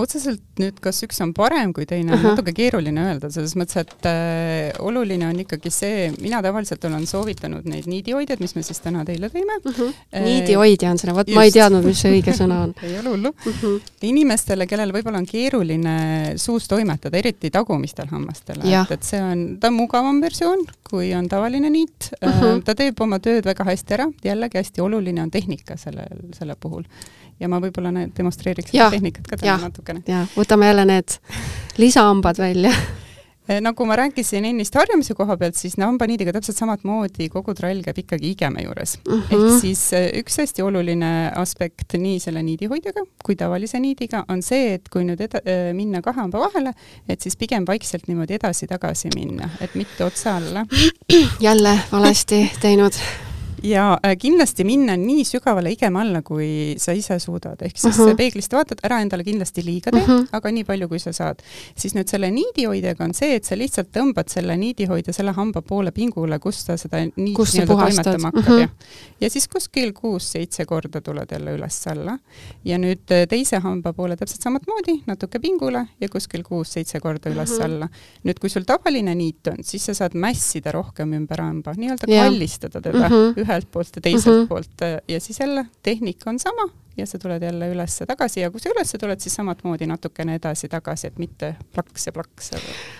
[0.00, 4.08] Otseselt nüüd, kas üks on parem kui teine, on natuke keeruline öelda, selles mõttes, et
[4.08, 9.04] äh, oluline on ikkagi see, mina tavaliselt olen soovitanud neid niidihoidjaid, mis me siis täna
[9.08, 9.68] teile tõime uh.
[9.68, 9.92] -huh.
[10.14, 13.12] Äh, niidihoidja on sõna, vot ma ei teadnud, mis see õige sõna on ei ole
[13.14, 13.60] hullu uh.
[13.62, 13.92] -huh.
[14.08, 15.96] inimestele, kellel võib-olla on keeruline
[16.40, 21.28] suus toimetada, eriti tagumistel hammastel, et, et see on, ta on mugavam versioon, kui on
[21.28, 22.28] tavaline niit uh.
[22.28, 22.62] -huh.
[22.64, 26.84] ta teeb oma tööd väga hästi ära, jällegi hästi oluline on tehnika sellel, selle puhul
[27.40, 30.02] ja ma võib-olla demonstreeriks seda tehnikat ka täna natukene.
[30.06, 31.16] jaa, võtame jälle need
[31.78, 32.74] lisahambad välja
[33.60, 38.30] nagu ma rääkisin ennist harjumise koha pealt, siis hambaniidiga täpselt samamoodi kogu trall käib ikkagi
[38.36, 39.22] igeme juures mm.
[39.22, 39.34] -hmm.
[39.34, 44.74] ehk siis eh, üks hästi oluline aspekt nii selle niidihoidjaga kui tavalise niidiga on see,
[44.74, 46.74] et kui nüüd eda-, eh, minna kahe hamba vahele,
[47.08, 50.66] et siis pigem vaikselt niimoodi edasi-tagasi minna, et mitte otse alla.
[51.48, 52.92] jälle valesti teinud
[53.62, 58.06] ja äh, kindlasti minna nii sügavale igeme alla, kui sa ise suudad, ehk siis uh
[58.06, 58.16] -huh.
[58.16, 60.18] peeglist vaatad, ära endale kindlasti liiga tee uh, mhm.
[60.18, 60.28] -huh.
[60.32, 61.42] aga nii palju, kui sa saad.
[61.76, 65.90] siis nüüd selle niidihoidjaga on see, et sa lihtsalt tõmbad selle niidihoidja selle hamba poole
[65.90, 68.60] pingule, kus ta seda niidi nii-öelda toimetama hakkab uh -huh.
[68.60, 68.68] ja
[69.20, 72.18] ja siis kuskil kuus-seitse korda tuled jälle üles-alla.
[72.64, 77.88] ja nüüd äh, teise hamba poole täpselt samamoodi, natuke pingule ja kuskil kuus-seitse korda üles-alla.
[78.24, 82.80] nüüd, kui sul tavaline niit on, siis sa saad mässida rohkem ümber hamba, nii-öelda kallistada
[82.80, 83.42] teda uh -huh.
[83.44, 84.48] ühe ühelt poolt ja teiselt mm -hmm.
[84.48, 88.50] poolt äh, ja siis jälle tehnika on sama ja sa tuled jälle üles tagasi ja
[88.50, 92.50] kui sa üles tuled, siis samamoodi natukene edasi-tagasi, et mitte plaks ja plaks.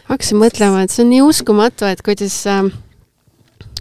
[0.05, 2.63] hakkasin mõtlema, et see on nii uskumatu, et kuidas äh,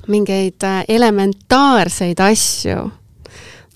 [0.07, 2.91] mingeid äh, elementaarseid asju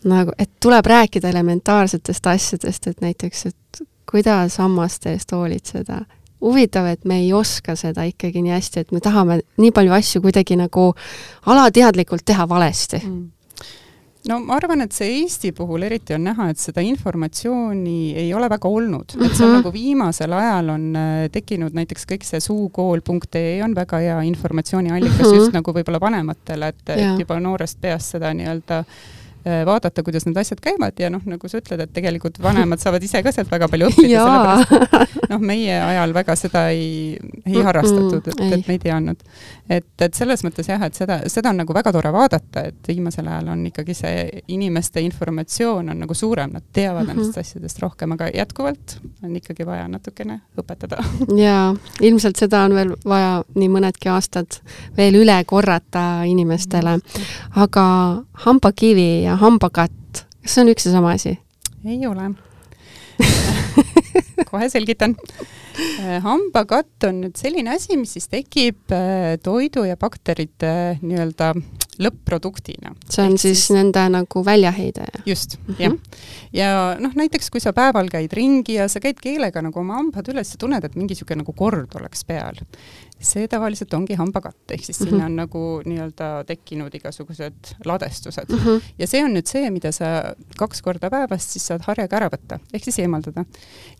[0.06, 3.82] nagu, et tuleb rääkida elementaarsetest asjadest, et näiteks, et
[4.12, 6.04] kuidas hammaste eest hoolitseda.
[6.46, 10.22] Huvitav, et me ei oska seda ikkagi nii hästi, et me tahame nii palju asju
[10.26, 10.92] kuidagi nagu
[11.46, 13.24] alateadlikult teha valesti mm
[14.30, 18.50] no ma arvan, et see Eesti puhul eriti on näha, et seda informatsiooni ei ole
[18.50, 19.26] väga olnud mm, -hmm.
[19.26, 19.60] et see on mhm.
[19.60, 25.26] nagu viimasel ajal on äh, tekkinud näiteks kõik see suukool.ee on väga hea informatsiooniallikas mm
[25.26, 25.36] -hmm.
[25.36, 30.26] just nagu võib-olla vanematele, et, et juba noorest peast seda nii-öelda äh, Äh, vaadata, kuidas
[30.26, 33.52] need asjad käivad ja noh, nagu sa ütled, et tegelikult vanemad saavad ise ka sealt
[33.52, 37.14] väga palju õppida, sellepärast noh, meie ajal väga seda ei,
[37.46, 39.22] ei harrastatud, et, et me ei teadnud.
[39.70, 43.30] et, et selles mõttes jah, et seda, seda on nagu väga tore vaadata, et viimasel
[43.30, 47.22] ajal on ikkagi see inimeste informatsioon on nagu suurem, nad teavad mm -hmm.
[47.22, 51.04] nendest asjadest rohkem, aga jätkuvalt on ikkagi vaja natukene õpetada.
[51.46, 54.60] jaa, ilmselt seda on veel vaja nii mõnedki aastad
[54.98, 57.00] veel üle korrata inimestele,
[57.56, 57.86] aga
[58.46, 61.38] hambakivi ja hambakatt, kas see on üks ja sama asi?
[61.86, 62.32] ei ole
[64.50, 65.16] kohe selgitan.
[65.76, 70.72] Äh, hambakatt on nüüd selline asi, mis siis tekib äh, toidu ja bakterite
[71.02, 71.52] nii-öelda
[72.00, 72.94] lõpp-produktina.
[73.12, 75.06] see on siis, siis nende nagu väljaheide?
[75.26, 75.82] just mm, -hmm.
[75.84, 75.94] jah.
[76.54, 76.70] ja
[77.00, 80.52] noh, näiteks kui sa päeval käid ringi ja sa käid keelega nagu oma hambad üles
[80.52, 82.60] ja tunned, et mingi niisugune nagu kord oleks peal,
[83.26, 85.10] see tavaliselt ongi hambakatt, ehk siis mm -hmm.
[85.10, 88.60] sinna on nagu nii-öelda tekkinud igasugused ladestused mm.
[88.66, 88.82] -hmm.
[89.00, 92.60] ja see on nüüd see, mida sa kaks korda päevas siis saad harjaga ära võtta,
[92.74, 93.46] ehk siis eemaldada.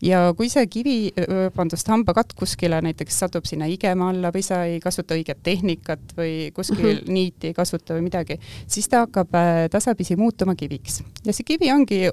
[0.02, 4.80] ja kui see kivi, vabandust, hambakatt kuskile näiteks satub sinna igema alla või sa ei
[4.80, 7.12] kasuta õiget tehnikat või kuskil mm -hmm.
[7.12, 11.02] niiti ei kasuta või midagi, siis ta hakkab äh, tasapisi muutuma kiviks.
[11.24, 12.10] ja see kivi ongi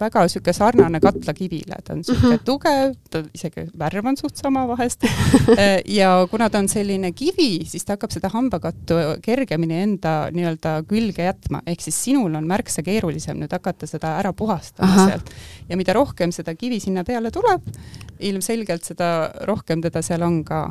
[0.00, 2.44] väga niisugune sarnane katlakivile, ta on niisugune mm -hmm.
[2.44, 7.64] tugev, ta isegi värv on suht sama vahest äh, ja kuna ta on selline kivi,
[7.64, 12.82] siis ta hakkab seda hambakattu kergemini enda nii-öelda külge jätma, ehk siis sinul on märksa
[12.82, 15.06] keerulisem nüüd hakata seda ära puhastama Aha.
[15.08, 15.30] sealt.
[15.68, 17.66] Ja mida rohkem seda kivi sinna peale tuleb,
[18.24, 19.08] ilmselgelt seda
[19.46, 20.68] rohkem teda seal on ka.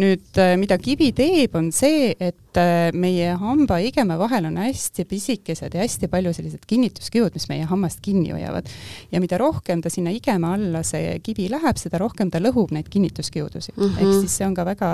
[0.00, 4.60] nüüd, äh, mida kivi teeb, on see, et äh, meie hamba ja igeme vahel on
[4.62, 8.68] hästi pisikesed ja hästi palju sellised kinnituskihud, mis meie hammast kinni hoiavad
[9.10, 12.86] ja mida rohkem ta sinna igeme alla, see kivi läheb, seda rohkem ta lõhub neid
[12.92, 13.82] kinnituskiudusid mm.
[13.82, 13.98] -hmm.
[13.98, 14.92] ehk siis see on ka väga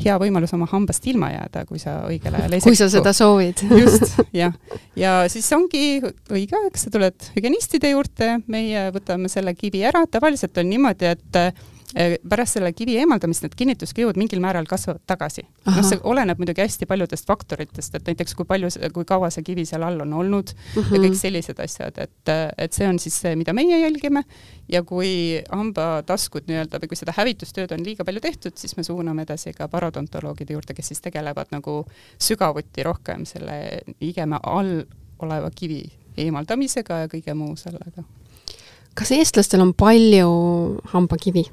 [0.00, 2.72] hea võimalus oma hambast ilma jääda, kui sa õigel ajal ei sekku.
[2.72, 4.56] kui sa seda soovid just, jah.
[4.96, 10.58] ja siis ongi õige aeg, sa tuled hügienistide juurde, meie võtame selle kivi ära, tavaliselt
[10.58, 11.42] on niimoodi, et
[11.96, 15.46] Äh, pärast selle kivi eemaldamist need kinnituskihud mingil määral kasvavad tagasi.
[15.64, 19.64] noh, see oleneb muidugi hästi paljudest faktoritest, et näiteks kui palju, kui kaua see kivi
[19.64, 20.92] seal all on olnud mm -hmm.
[20.92, 24.24] ja kõik sellised asjad, et, et see on siis see, mida meie jälgime
[24.68, 29.22] ja kui hambataskud nii-öelda või kui seda hävitustööd on liiga palju tehtud, siis me suuname
[29.22, 31.86] edasi ka parodontoloogide juurde, kes siis tegelevad nagu
[32.20, 34.84] sügavuti rohkem selle igeme all
[35.18, 38.04] oleva kivi eemaldamisega ja kõige muu sellega.
[38.98, 40.28] Kas eestlastel on palju
[40.92, 41.46] hambakivi?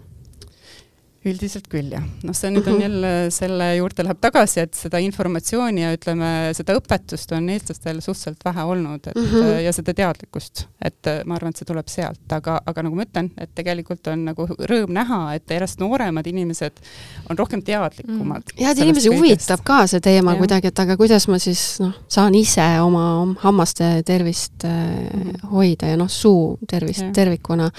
[1.25, 2.03] Üldiselt küll, jah.
[2.25, 6.75] noh, see nüüd on jälle, selle juurde läheb tagasi, et seda informatsiooni ja ütleme, seda
[6.77, 9.53] õpetust on eestlastel suhteliselt vähe olnud, et mm -hmm.
[9.65, 13.07] ja seda teadlikkust, et äh, ma arvan, et see tuleb sealt, aga, aga nagu ma
[13.07, 16.81] ütlen, et tegelikult on nagu rõõm näha, et järjest nooremad inimesed
[17.29, 18.61] on rohkem teadlikumad mm..
[18.61, 20.41] jah, et inimesi huvitab ka see teema ja.
[20.43, 23.05] kuidagi, et aga kuidas ma siis noh, saan ise oma
[23.41, 25.49] hammaste tervist mm -hmm.
[25.51, 27.11] hoida ja noh, suu tervist ja.
[27.11, 27.71] tervikuna.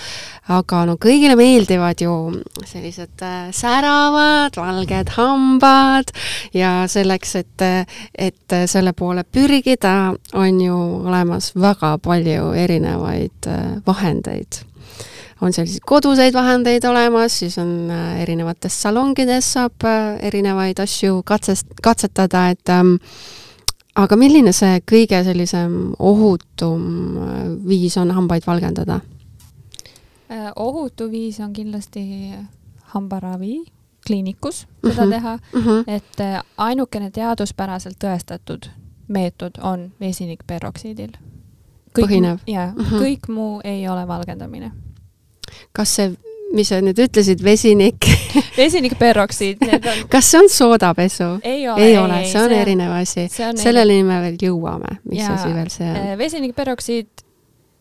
[0.49, 6.13] aga no kõigile meeldivad ju sellised äh, säravad, valged hambad
[6.55, 7.67] ja selleks, et,
[8.19, 14.63] et selle poole pürgida, on ju olemas väga palju erinevaid äh, vahendeid
[15.45, 21.75] on selliseid koduseid vahendeid olemas, siis on äh, erinevates salongides saab äh, erinevaid asju katsest,
[21.83, 22.97] katsetada, et ähm,
[23.97, 26.83] aga milline see kõige sellisem ohutum
[27.69, 29.01] viis on hambaid valgendada?
[30.57, 32.03] ohutu viis on kindlasti
[32.97, 33.65] hambaravi
[34.07, 35.15] kliinikus seda mm -hmm.
[35.15, 35.85] teha mm, -hmm.
[35.87, 38.69] et äh, ainukene teaduspäraselt tõestatud
[39.09, 41.11] meetod on vesinikperoksiidil.
[41.99, 42.39] põhinev?
[42.47, 43.03] jaa -hmm.
[43.03, 44.71] kõik muu ei ole valgendamine.
[45.73, 46.13] kas see,
[46.53, 47.97] mis sa nüüd ütlesid, vesinik
[48.63, 51.25] vesinikperoksiid, need on kas see on soodapesu?
[51.43, 53.29] ei ole, ei ole, see on see, erinev asi.
[53.57, 55.97] selleni me veel jõuame, mis asi veel see on?
[55.97, 57.26] Äh, vesinikperoksiid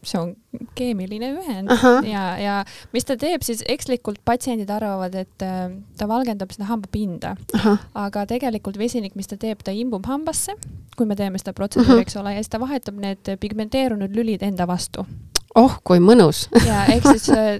[0.07, 0.33] see on
[0.77, 1.93] keemiline ühend Aha.
[2.07, 2.55] ja, ja
[2.95, 7.35] mis ta teeb, siis ekslikult patsiendid arvavad, et äh, ta valgendab seda hambapinda.
[8.05, 10.55] aga tegelikult vesinik, mis ta teeb, ta imbub hambasse,
[10.97, 14.67] kui me teeme seda protseduuri, eks ole, ja siis ta vahetab need pigmenteerunud lülid enda
[14.69, 15.07] vastu.
[15.55, 17.59] oh, kui mõnus ja ehk siis äh,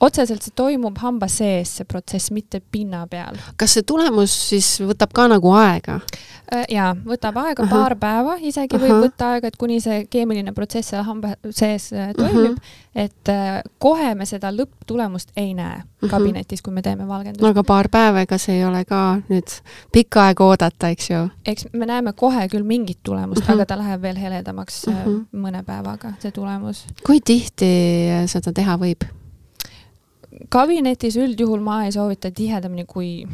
[0.00, 3.38] otseselt see toimub hamba sees, see protsess, mitte pinna peal.
[3.60, 6.00] kas see tulemus siis võtab ka nagu aega?
[6.50, 7.70] Äh, jaa, võtab aega Aha.
[7.70, 8.82] paar päeva, isegi Aha.
[8.82, 12.56] võib võtta aega, et kuni see keemiline protsess seal hamba sees äh, toimib,
[12.98, 17.44] et äh, kohe me seda lõpptulemust ei näe kabinetis, kui me teeme valgendust.
[17.44, 19.54] no aga paar päeva, ega see ei ole ka nüüd
[19.94, 21.22] pikka aega oodata, eks ju?
[21.46, 25.22] eks me näeme kohe küll mingit tulemust aga ta läheb veel heledamaks -huh.
[25.30, 26.82] mõne päevaga, see tulemus.
[27.06, 27.70] kui tihti
[28.26, 29.06] seda teha võib?
[30.48, 33.28] kabinetis üldjuhul ma ei soovita tihedamini kui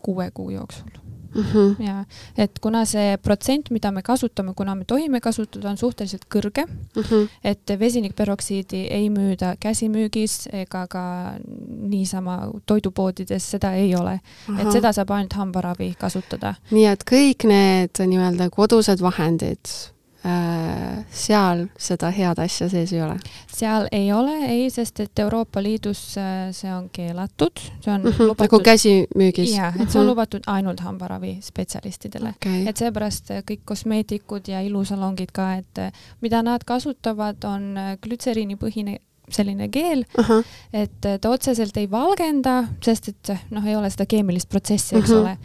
[0.00, 1.03] kuue kuu jooksul
[1.34, 1.42] mm.
[1.42, 1.86] -hmm.
[1.86, 2.04] ja
[2.38, 7.02] et kuna see protsent, mida me kasutame, kuna me tohime kasutada, on suhteliselt kõrge mm,
[7.02, 7.28] -hmm.
[7.44, 11.32] et vesinikperoksiidi ei müüda käsimüügis ega ka
[11.68, 14.20] niisama toidupoodides, seda ei ole.
[14.58, 16.54] et seda saab ainult hambaravi kasutada.
[16.70, 19.93] nii et kõik need nii-öelda kodused vahendid
[20.24, 23.16] seal seda head asja sees ei ole?
[23.52, 28.08] seal ei ole, ei, sest et Euroopa Liidus äh, see on keelatud, see on mm
[28.08, 29.56] -hmm, lubatud nagu käsimüügis?
[29.56, 30.10] jah, et see on mhm.
[30.10, 32.66] lubatud ainult hambaravispetsialistidele okay..
[32.68, 35.82] et seepärast äh, kõik kosmeetikud ja ilusalongid ka, et
[36.20, 40.44] mida nad kasutavad, on glütseriinipõhine selline keel uh, -huh.
[40.72, 45.16] et ta otseselt ei valgenda, sest et noh, ei ole seda keemilist protsessi, eks uh
[45.16, 45.26] mhm.
[45.26, 45.30] -huh.
[45.30, 45.38] ole.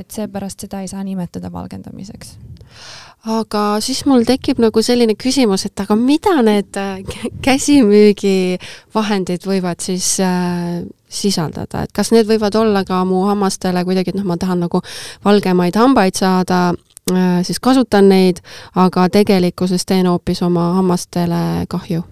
[0.00, 2.38] et seepärast seda ei saa nimetada valgendamiseks
[3.22, 7.02] aga siis mul tekib nagu selline küsimus, et aga mida need äh,
[7.44, 10.82] käsimüügivahendid võivad siis äh,
[11.12, 14.78] sisaldada, et kas need võivad olla ka mu hammastele kuidagi, et noh, ma tahan nagu
[15.24, 16.74] valgemaid hambaid saada
[17.12, 18.36] äh,, siis kasutan neid,
[18.74, 22.02] aga tegelikkuses teen hoopis oma hammastele kahju.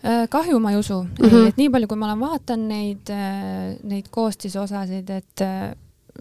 [0.00, 1.02] Äh, kahju ma ei usu.
[1.02, 1.48] Mm, -hmm.
[1.48, 5.40] et nii palju, kui ma olen vaadanud neid, äh, neid koostisosasid, et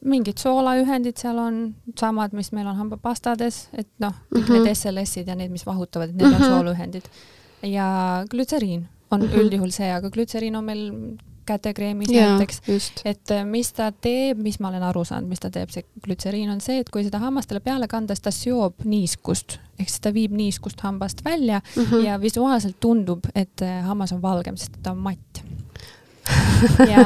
[0.06, 1.60] mingid soolaühendid seal on,
[2.00, 4.64] samad, mis meil on hambapastades, et noh, kõik mm -hmm.
[4.64, 6.44] need SLS-id ja need, mis vahutavad, et need mm -hmm.
[6.44, 6.58] on mhm.
[6.58, 7.10] soolaühendid.
[7.64, 9.40] ja glütseriin on mm -hmm.
[9.40, 10.92] üldjuhul see, aga glütseriin on meil
[11.50, 12.62] kätekreemis yeah, näiteks,
[13.06, 16.50] et äh, mis ta teeb, mis ma olen aru saanud, mis ta teeb, see glütseriin
[16.54, 20.14] on see, et kui seda hammastele peale kanda, siis ta seob niiskust, ehk siis ta
[20.14, 22.06] viib niiskust hambast välja mm -hmm.
[22.06, 25.44] ja visuaalselt tundub, et äh, hammas on valgem, sest ta on matt
[26.94, 27.04] ja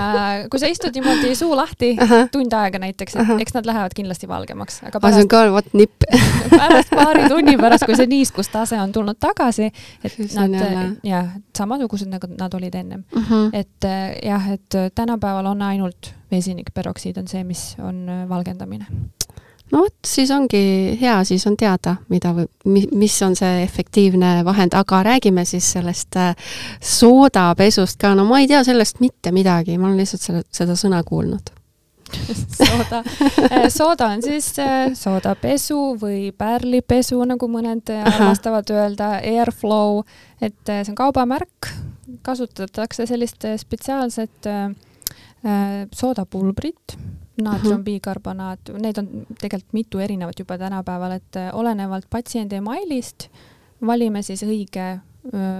[0.51, 2.27] kui sa istud niimoodi suu lahti -huh.
[2.31, 5.15] tund aega näiteks, et eks nad lähevad kindlasti valgemaks, aga pärast.
[5.15, 6.07] see on ka vot nipp
[6.61, 9.71] pärast paari tunni pärast, kui see niiskustase on tulnud tagasi,
[10.03, 13.23] et siis nad jah, samasugused nagu nad olid ennem uh.
[13.29, 13.49] -huh.
[13.53, 13.89] et
[14.23, 18.85] jah, et tänapäeval on ainult vesinikperoksiid on see, mis on valgendamine
[19.73, 20.61] no vot, siis ongi
[21.01, 26.17] hea, siis on teada, mida või mis on see efektiivne vahend, aga räägime siis sellest
[26.19, 30.77] äh, soodapesust ka, no ma ei tea sellest mitte midagi, ma olen lihtsalt selle, seda
[30.79, 31.53] sõna kuulnud.
[32.53, 32.99] Sooda,
[33.47, 40.03] äh, sooda on siis äh, soodapesu või pärlipesu, nagu mõned armastavad öelda, airflow,
[40.37, 41.71] et see on kaubamärk,
[42.21, 44.51] kasutatakse sellist spetsiaalset
[45.97, 46.93] soodapulbrit
[47.41, 49.09] naatriumbikarbonaat, need on
[49.41, 53.29] tegelikult mitu erinevat juba tänapäeval, et äh, olenevalt patsiendi emailist
[53.81, 54.99] valime siis õige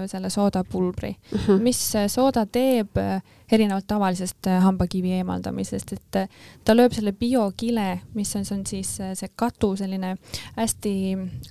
[0.06, 1.38] selle soodapulbri uh.
[1.38, 1.52] Mhm.
[1.52, 1.62] -huh.
[1.62, 6.28] mis äh, sooda teeb äh, erinevalt tavalisest hambakivi eemaldamisest, et
[6.64, 10.16] ta lööb selle biokile, mis on, see on siis see katu, selline
[10.56, 10.92] hästi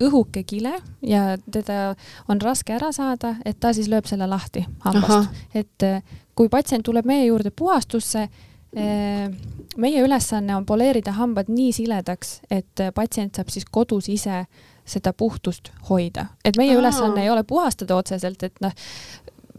[0.01, 1.95] õhuke kile ja teda
[2.27, 5.29] on raske ära saada, et ta siis lööb selle lahti hambast.
[5.53, 6.03] et
[6.35, 8.29] kui patsient tuleb meie juurde puhastusse,
[8.73, 14.45] meie ülesanne on poleerida hambad nii siledaks, et patsient saab siis kodus ise
[14.85, 16.25] seda puhtust hoida.
[16.45, 16.79] et meie Aa.
[16.79, 18.71] ülesanne ei ole puhastada otseselt, et noh,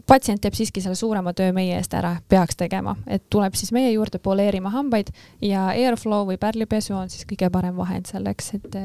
[0.07, 3.91] patsient teeb siiski selle suurema töö meie eest ära, peaks tegema, et tuleb siis meie
[3.91, 8.79] juurde poleerima hambaid ja Airflow või pärlipesu on siis kõige parem vahend selleks, et,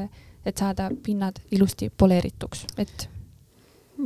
[0.45, 3.09] et saada pinnad ilusti poleerituks, et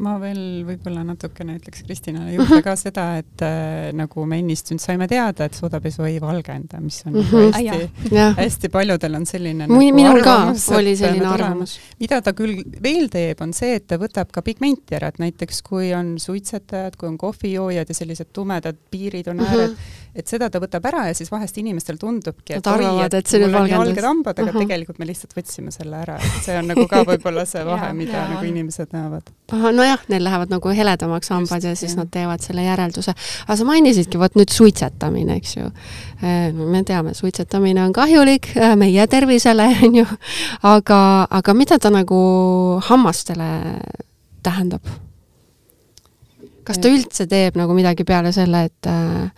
[0.01, 4.83] ma veel võib-olla natukene ütleks Kristinale juurde ka seda, et äh, nagu me ennist nüüd
[4.83, 7.51] saime teada, et soodapesu ei valgenda, mis on mm -hmm.
[7.55, 11.77] hästi, hästi paljudel on selline Mui, nagu minul arvamus, ka oli selline arvamus.
[11.99, 15.61] mida ta küll veel teeb, on see, et ta võtab ka pigmenti ära, et näiteks
[15.61, 20.31] kui on suitsetajad, kui on kohvijoojad ja sellised tumedad piirid on ääred mm, -hmm et
[20.31, 23.65] seda ta võtab ära ja siis vahest inimestel tundubki, et oi, et, et mul on
[23.67, 24.63] nii valged hambad, aga uh -huh.
[24.63, 28.15] tegelikult me lihtsalt võtsime selle ära, et see on nagu ka võib-olla see vahe mida
[28.17, 29.33] ja, nagu inimesed näevad.
[29.51, 31.97] nojah, neil lähevad nagu heledamaks hambad Just, ja siis jah.
[32.03, 33.13] nad teevad selle järelduse.
[33.47, 35.65] aga sa mainisidki, vot nüüd suitsetamine, eks ju.
[36.23, 40.05] Äh, me teame, suitsetamine on kahjulik äh, meie tervisele, on ju,
[40.63, 43.79] aga, aga mida ta nagu hammastele
[44.43, 44.81] tähendab?
[46.65, 49.29] kas ta üldse teeb nagu midagi peale selle, et äh,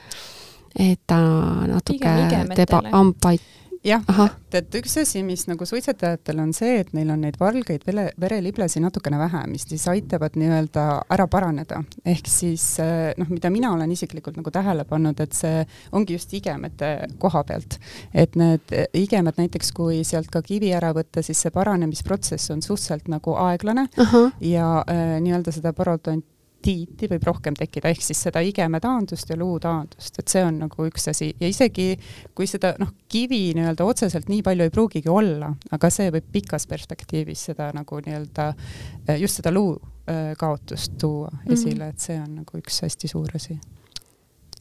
[0.80, 1.20] et ta
[1.68, 2.16] natuke
[2.56, 3.42] teeb hambaid
[3.88, 7.86] jah, et, et üks asi, mis nagu suitsetajatel on see, et neil on neid valgeid
[7.88, 11.82] vere, vereliblasi natukene vähe, mis siis aitavad nii-öelda ära paraneda.
[12.06, 15.64] ehk siis eh, noh, mida mina olen isiklikult nagu tähele pannud, et see
[15.96, 17.80] ongi just igemete koha pealt.
[18.14, 23.08] et need igemed näiteks, kui sealt ka kivi ära võtta, siis see paranemisprotsess on suhteliselt
[23.12, 24.32] nagu aeglane -huh.
[24.42, 29.38] ja äh, nii-öelda seda parodonti tiiti võib rohkem tekkida, ehk siis seda igeme taandust ja
[29.40, 31.92] luu taandust, et see on nagu üks asi ja isegi
[32.36, 36.68] kui seda noh, kivi nii-öelda otseselt nii palju ei pruugigi olla, aga see võib pikas
[36.70, 38.52] perspektiivis seda nagu nii-öelda
[39.22, 41.54] just seda luu äh, kaotust tuua mm -hmm.
[41.54, 43.60] esile, et see on nagu üks hästi suur asi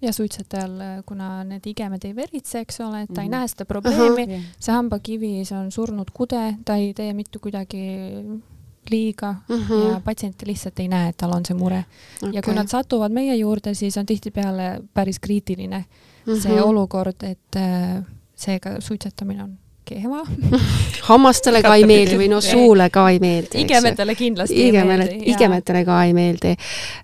[0.02, 3.37] ja suitsetajal, kuna need igemed ei veritse, eks ole, et ta mm ei mhm.
[3.38, 7.82] näe seda probleemi, see hambakivi, see on surnud kude, ta ei tee mitte kuidagi
[8.90, 9.92] liiga mm -hmm.
[9.92, 11.85] ja patsient lihtsalt ei näe, et tal on see mure
[12.22, 12.33] okay..
[12.33, 16.40] ja kui nad satuvad meie juurde, siis on tihtipeale päris kriitiline mm -hmm.
[16.40, 18.05] see olukord, et äh,
[18.37, 20.25] seega suitsetamine on kehva
[21.11, 23.62] hammastele ka ei meeldi või no suule ka ei meeldi.
[23.62, 25.31] igemetele kindlasti Igemele, ei meeldi.
[25.31, 26.55] igemetele ka ei meeldi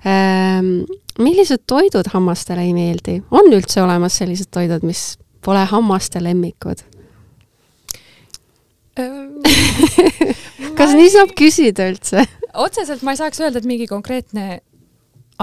[0.06, 0.72] ähm,.
[1.18, 3.22] millised toidud hammastele ei meeldi?
[3.30, 6.82] on üldse olemas sellised toidud, mis pole hammaste lemmikud?
[10.78, 12.26] kas nii saab küsida üldse?
[12.52, 14.60] otseselt ma ei saaks öelda, et mingi konkreetne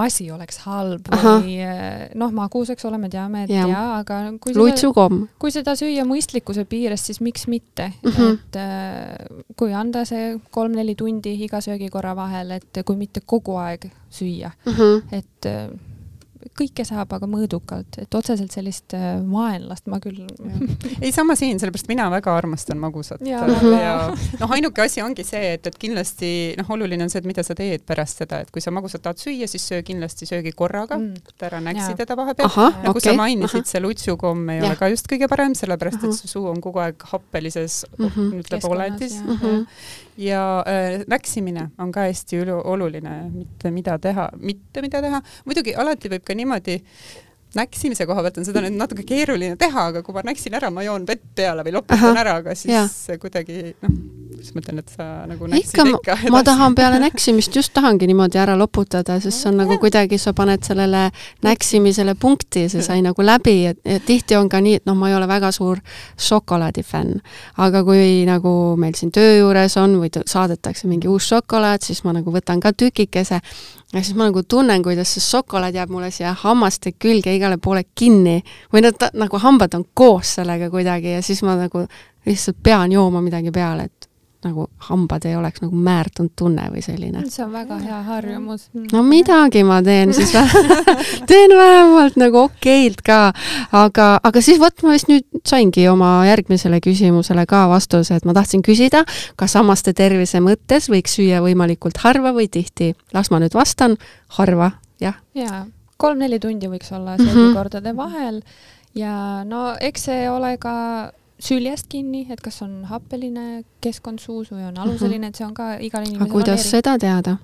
[0.00, 1.32] asi oleks halb Aha.
[1.40, 3.66] või eh, noh, magus, eks ole, me teame, et ja.
[3.68, 5.26] jaa, aga kui luitsukomm.
[5.40, 8.38] kui seda süüa mõistlikkuse piires, siis miks mitte mm, -hmm.
[8.38, 13.90] et äh, kui anda see kolm-neli tundi iga söögikorra vahel, et kui mitte kogu aeg
[14.10, 15.02] süüa mm, -hmm.
[15.12, 15.68] et äh,
[16.56, 20.22] kõike saab, aga mõõdukalt, et otseselt sellist äh, vaenlast ma küll
[21.04, 23.94] ei, sama siin, sellepärast mina väga armastan magusat ja, ja
[24.40, 27.56] noh, ainuke asi ongi see, et, et kindlasti noh, oluline on see, et mida sa
[27.58, 31.34] teed pärast seda, et kui sa magusat tahad süüa, siis söö kindlasti söögi korraga mm.,
[31.50, 32.50] ära näksi teda vahepeal.
[32.84, 33.10] nagu okay.
[33.10, 34.68] sa mainisid, see lutsukomm ei ja.
[34.68, 38.40] ole ka just kõige parem, sellepärast et su suu on kogu aeg happelises mm -hmm.
[38.40, 39.16] ütleme olendis.
[39.24, 39.66] -hmm.
[40.16, 46.08] ja äh, näksimine on ka hästi oluline, mitte mida teha, mitte mida teha, muidugi alati
[46.08, 46.78] võib ka niimoodi
[47.54, 50.84] näksimise koha pealt on seda nüüd natuke keeruline teha, aga kui ma näksin ära, ma
[50.86, 53.18] joon vett peale või loputan ära, aga siis ja.
[53.18, 53.96] kuidagi noh,
[54.30, 56.34] kuidas ma ütlen, et sa nagu näksid ikka, ikka edasi.
[56.34, 60.34] ma tahan peale näksimist just tahangi niimoodi ära loputada, sest see on nagu kuidagi, sa
[60.36, 61.08] paned sellele
[61.46, 65.18] näksimisele punkti, see sai nagu läbi, et, tihti on ka nii, et noh, ma ei
[65.18, 65.82] ole väga suur
[66.30, 67.18] šokolaadi fänn,
[67.58, 72.14] aga kui nagu meil siin töö juures on või saadetakse mingi uus šokolaad, siis ma
[72.14, 73.42] nagu võtan ka tükikese
[73.92, 77.84] ja siis ma nagu tunnen, kuidas see šokolaad jääb mulle siia hammaste külge igale poole
[77.94, 78.40] kinni.
[78.72, 81.86] Või nad nagu hambad on koos sellega kuidagi ja siis ma nagu
[82.26, 84.09] lihtsalt pean jooma midagi peale, et
[84.44, 87.22] nagu hambad ei oleks nagu määrdunud tunne või selline.
[87.28, 88.68] see on väga hea harjumus.
[88.92, 90.32] no midagi ma teen siis
[91.30, 93.20] teen vähemalt nagu okeilt ka,
[93.72, 98.34] aga, aga siis vot ma vist nüüd saingi oma järgmisele küsimusele ka vastuse, et ma
[98.36, 99.04] tahtsin küsida,
[99.36, 102.94] kas hammaste tervise mõttes võiks süüa võimalikult harva või tihti.
[103.12, 103.98] las ma nüüd vastan,
[104.40, 105.20] harva, jah.
[105.34, 105.66] jaa,
[106.00, 108.02] kolm-neli tundi võiks olla söögikordade mm -hmm.
[108.02, 108.42] vahel
[108.94, 114.64] ja no eks see ole ka süljest kinni, et kas on happeline keskkond suus või
[114.66, 114.82] on mhm.
[114.84, 116.70] aluseline, et see on ka igal inimesel aga kuidas eri...
[116.76, 117.36] seda teada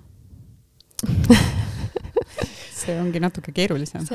[2.80, 4.06] see ongi natuke keerulisem.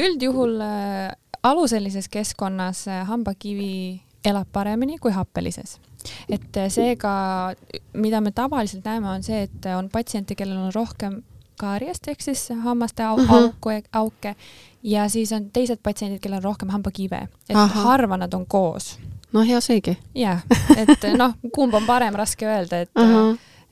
[0.00, 1.12] üldjuhul äh,
[1.42, 5.78] aluselises keskkonnas äh, hambakivi elab paremini kui happelises.
[6.28, 7.54] et äh, seega,
[7.92, 11.22] mida me tavaliselt näeme, on see, et on patsiente, kellel on rohkem
[11.60, 13.42] kaariast ehk siis hammaste au, uh -huh.
[13.42, 14.34] auku, auke
[14.84, 17.82] ja siis on teised patsiendid, kellel on rohkem hambakive, et Aha.
[17.88, 18.98] harva nad on koos.
[19.32, 19.96] no hea seegi.
[20.14, 20.42] jah,
[20.76, 22.90] et noh, kumb on parem, raske öelda, et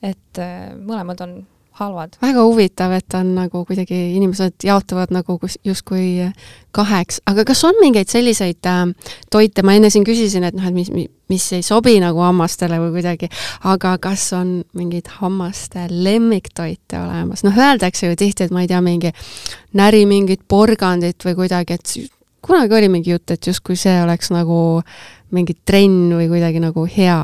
[0.02, 1.34] et äh, mõlemad on
[1.80, 2.16] halvad.
[2.22, 6.28] väga huvitav, et on nagu kuidagi inimesed jaotuvad nagu kus justkui
[6.72, 8.84] kaheks, aga kas on mingeid selliseid äh,
[9.30, 10.90] toite, ma enne siin küsisin, et noh, et mis,
[11.32, 13.30] mis ei sobi nagu hammastele või kuidagi,
[13.68, 18.82] aga kas on mingeid hammaste lemmiktoite olemas, noh, öeldakse ju tihti, et ma ei tea,
[18.84, 19.12] mingi
[19.78, 21.96] näri mingit porgandit või kuidagi, et
[22.42, 24.82] kunagi oli mingi jutt, et justkui see oleks nagu
[25.32, 27.18] mingi trenn või kuidagi nagu hea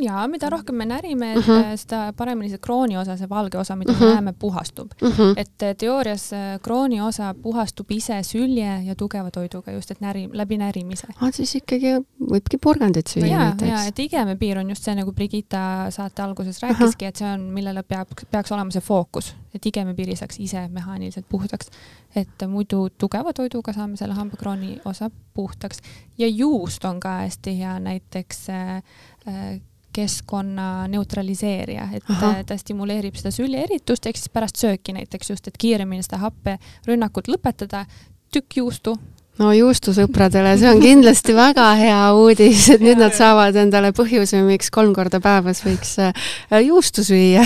[0.00, 1.50] ja mida rohkem me närime, mhm.
[1.50, 1.76] -huh.
[1.76, 4.00] seda paremini see krooni osa, see valge osa, mida uh -huh.
[4.00, 4.14] me mhm.
[4.14, 5.08] näeme, puhastub uh.
[5.08, 5.20] Mhm.
[5.20, 5.34] -huh.
[5.36, 6.30] et eh, teoorias
[6.62, 11.06] krooni osa puhastub ise sülje ja tugeva toiduga just, et näri, läbi närimise.
[11.20, 13.70] aa, siis ikkagi võibki porgandit süüa ja, näiteks.
[13.70, 17.82] ja, et igemepiir on just see, nagu Brigitta saate alguses rääkiski, et see on, millele
[17.82, 21.70] peab, peaks olema see fookus, et igemepiiri saaks ise mehaaniliselt puhtaks.
[22.16, 25.78] et muidu tugeva toiduga saame selle hambakrooni osa puhtaks
[26.18, 29.60] ja juust on ka hästi hea näiteks äh,
[30.00, 32.34] keskkonna neutraliseerija, et Aha.
[32.46, 37.86] ta stimuleerib seda süljeeritust, ehk siis pärast sööki näiteks just, et kiiremini seda happerünnakut lõpetada,
[38.34, 38.96] tükk juustu
[39.40, 44.72] no juustusõpradele, see on kindlasti väga hea uudis, et nüüd nad saavad endale põhjuse, miks
[44.74, 46.24] kolm korda päevas võiks äh,
[46.66, 47.44] juustu süüa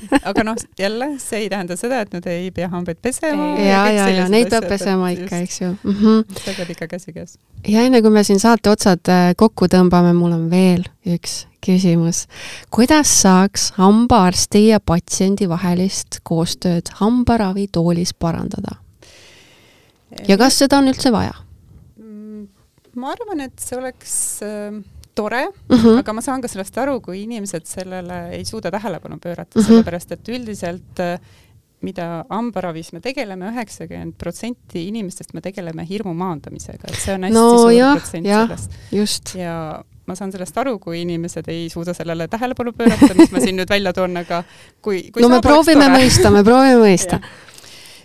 [0.28, 3.52] aga noh, jälle see ei tähenda seda, et nad ei pea hambaid pesema.
[3.58, 5.96] ja, ja, ja neid peab pesema ikka, eks ju mm.
[6.00, 6.42] -hmm.
[6.44, 7.38] see peab ikka käsikäes.
[7.68, 12.26] ja enne kui me siin saate otsad äh, kokku tõmbame, mul on veel üks küsimus.
[12.70, 18.76] kuidas saaks hambaarsti ja patsiendi vahelist koostööd hambaravitoolis parandada?
[20.28, 21.34] ja kas seda on üldse vaja?
[21.96, 22.48] Mm,
[22.96, 24.14] ma arvan, et see oleks
[24.46, 24.82] äh,
[25.14, 25.98] tore mm, -hmm.
[25.98, 29.66] aga ma saan ka sellest aru, kui inimesed sellele ei suuda tähelepanu pöörata mm, -hmm.
[29.66, 31.18] sellepärast et üldiselt äh,
[31.82, 37.38] mida hambaravis me tegeleme, üheksakümmend protsenti inimestest me tegeleme hirmu maandamisega, et see on hästi
[37.38, 38.76] no, suur protsent sellest.
[38.92, 39.34] just.
[39.38, 39.56] ja
[40.06, 43.70] ma saan sellest aru, kui inimesed ei suuda sellele tähelepanu pöörata, mis ma siin nüüd
[43.70, 44.42] välja toon, aga
[44.82, 47.20] kui, kui no me proovime mõista, me proovime mõista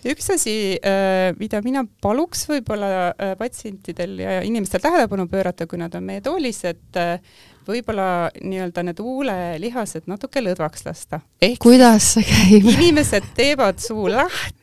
[0.06, 5.94] üks asi, äh, mida mina paluks võib-olla äh, patsientidel ja inimestel tähelepanu pöörata, kui nad
[5.98, 7.18] on meie toolis, et äh,
[7.68, 11.20] võib-olla nii-öelda need huulelihased natuke lõdvaks lasta.
[11.60, 12.68] kuidas see käib?
[12.76, 14.57] inimesed teevad suu lahti.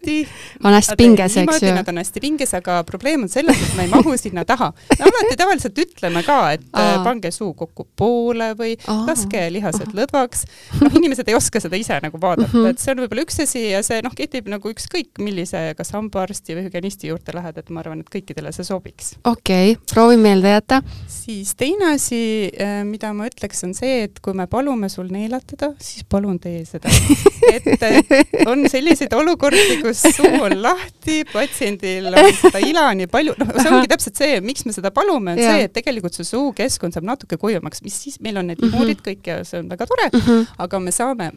[0.64, 1.74] On hästi pinges, eks ju?
[1.76, 4.72] Nad on hästi pinges, aga probleem on selles, et me ei mahu sinna taha.
[5.00, 7.02] me alati tavaliselt ütleme ka, et Aa.
[7.06, 9.04] pange suu kokku poole või Aa.
[9.10, 9.98] laske lihased Aa.
[10.02, 10.46] lõdvaks.
[10.82, 12.70] noh, inimesed ei oska seda ise nagu vaadata mm, -hmm.
[12.76, 16.58] et see on võib-olla üks asi ja see noh, kehtib nagu ükskõik millise, kas hambaarsti
[16.58, 19.16] või hügienisti juurde lähed, et ma arvan, et kõikidele see sobiks.
[19.24, 20.82] okei okay., proovi meelde jätta.
[21.12, 25.74] siis teine asi, äh, mida ma ütleks, on see, et kui me palume sul neelatada,
[25.82, 26.92] siis palun tee seda.
[27.56, 33.52] et on selliseid olukordi, kus suu on lahti, patsiendil on seda ila nii palju, noh,
[33.58, 35.54] see ongi täpselt see, miks me seda palume, on ja.
[35.54, 38.74] see, et tegelikult see suukeskkond saab natuke kuivemaks, mis siis, meil on need mhm.
[38.74, 40.48] imurid kõik ja see on väga tore mm, -hmm.
[40.66, 41.30] aga me saame,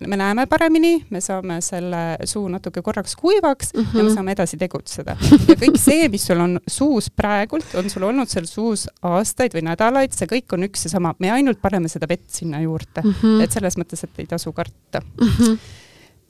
[0.00, 3.96] me näeme paremini, me saame selle suu natuke korraks kuivaks mm -hmm.
[3.96, 4.14] ja me mhm.
[4.14, 5.16] saame edasi tegutseda.
[5.48, 9.66] ja kõik see, mis sul on suus praegult, on sul olnud seal suus aastaid või
[9.70, 13.14] nädalaid, see kõik on üks ja sama, me ainult paneme seda vett sinna juurde mm,
[13.22, 13.42] -hmm.
[13.42, 15.28] et selles mõttes, et ei tasu karta mm.
[15.28, 15.86] -hmm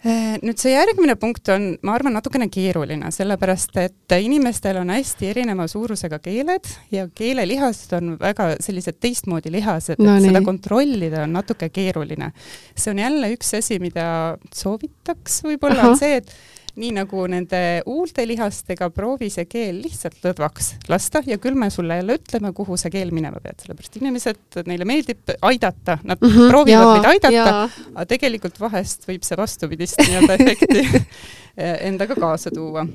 [0.07, 5.67] nüüd see järgmine punkt on, ma arvan, natukene keeruline, sellepärast et inimestel on hästi erineva
[5.71, 10.31] suurusega keeled ja keelelihased on väga sellised teistmoodi lihased no,, et nii.
[10.31, 12.31] seda kontrollida on natuke keeruline.
[12.77, 14.07] see on jälle üks asi, mida
[14.55, 16.33] soovitaks võib-olla, on see, et
[16.79, 22.19] nii nagu nende huultelihastega, proovi see keel lihtsalt lõdvaks lasta ja küll me sulle jälle
[22.21, 26.85] ütleme, kuhu see keel minema peab, sellepärast inimesed, neile meeldib aidata, nad mm -hmm, proovivad
[26.85, 31.05] jaa, meid aidata, aga tegelikult vahest võib see vastupidist nii-öelda efekti
[31.91, 32.87] endaga kaasa tuua.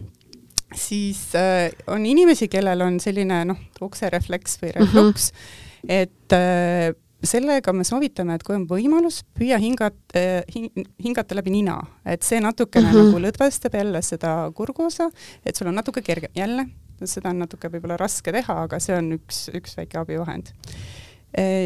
[0.74, 6.02] Siis äh, on inimesi, kellel on selline noh, okserefleks või refluks mm, -hmm.
[6.02, 10.70] et äh, sellega me soovitame, et kui on võimalus, püüa hingata hing,,
[11.04, 13.12] hingata läbi nina, et see natukene mm -hmm.
[13.12, 15.10] nagu lõdvestab jälle seda kurguosa,
[15.46, 16.68] et sul on natuke kergem, jälle,
[17.04, 20.48] seda on natuke võib-olla raske teha, aga see on üks, üks väike abivahend.
[20.48, 21.03] Eh,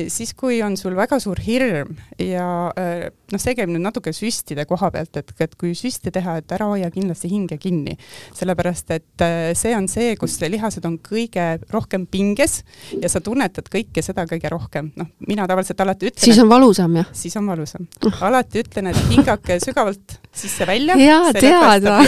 [0.08, 2.48] siis, kui on sul väga suur hirm ja
[2.80, 6.54] eh, noh, see käib nüüd natuke süstide koha pealt, et, et kui süsti teha, et
[6.56, 7.98] ära hoia kindlasti hinge kinni,
[8.38, 12.62] sellepärast et eh, see on see, kus lihased on kõige rohkem pinges
[12.96, 14.92] ja sa tunnetad kõike seda kõige rohkem.
[15.00, 16.24] noh, mina tavaliselt alati ütlen.
[16.30, 17.12] siis on valusam, jah?
[17.12, 17.90] siis on valusam.
[18.30, 20.96] alati ütlen, et hingake sügavalt sisse-välja.
[21.02, 22.00] jaa, teada.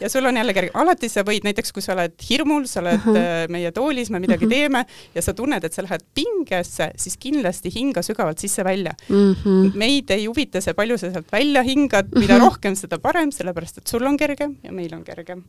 [0.00, 3.00] ja sul on jälle kerge, alati sa võid, näiteks kui sa oled hirmul, sa oled
[3.00, 3.50] uh -huh.
[3.50, 4.54] meie toolis, me midagi uh -huh.
[4.54, 9.34] teeme ja sa tunned, et sa lähed pinge hingesse, siis kindlasti hinga sügavalt sisse-välja mm.
[9.42, 9.72] -hmm.
[9.74, 12.44] meid ei huvita see, palju sa sealt välja hingad, mida mm -hmm.
[12.44, 15.44] rohkem, seda parem, sellepärast et sul on kergem ja meil on kergem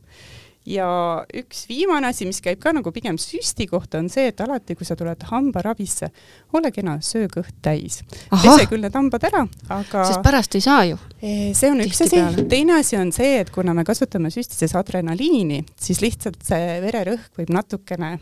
[0.66, 4.76] ja üks viimane asi, mis käib ka nagu pigem süsti kohta, on see, et alati,
[4.78, 6.08] kui sa tuled hambaravisse,
[6.52, 8.02] ole kena, söö kõht täis.
[8.30, 10.98] pese küll need hambad ära, aga sest pärast ei saa ju.
[11.20, 16.00] see on üks asi, teine asi on see, et kuna me kasutame süstides adrenaliini, siis
[16.00, 18.18] lihtsalt see vererõhk võib natukene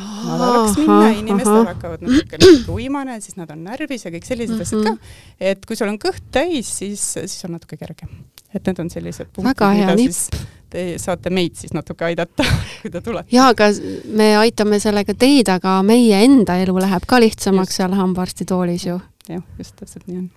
[0.00, 4.68] madalaks minna, inimestel hakkavad natukene uimane, siis nad on närvis ja kõik sellised mm -hmm.
[4.68, 4.92] asjad ka.
[4.92, 5.50] Mhm.
[5.52, 8.08] et kui sul on kõht täis, siis, siis on natuke kergem.
[8.54, 10.12] et need on sellised punktid, mida nipp.
[10.12, 10.30] siis
[10.70, 12.44] te saate meid siis natuke aidata,
[12.82, 13.28] kui te tulete.
[13.32, 13.70] jaa, aga
[14.06, 17.76] me aitame sellega teid, aga meie enda elu läheb ka lihtsamaks just.
[17.76, 19.00] seal hambaarstitoolis ju.
[19.28, 20.30] jah, just täpselt nii on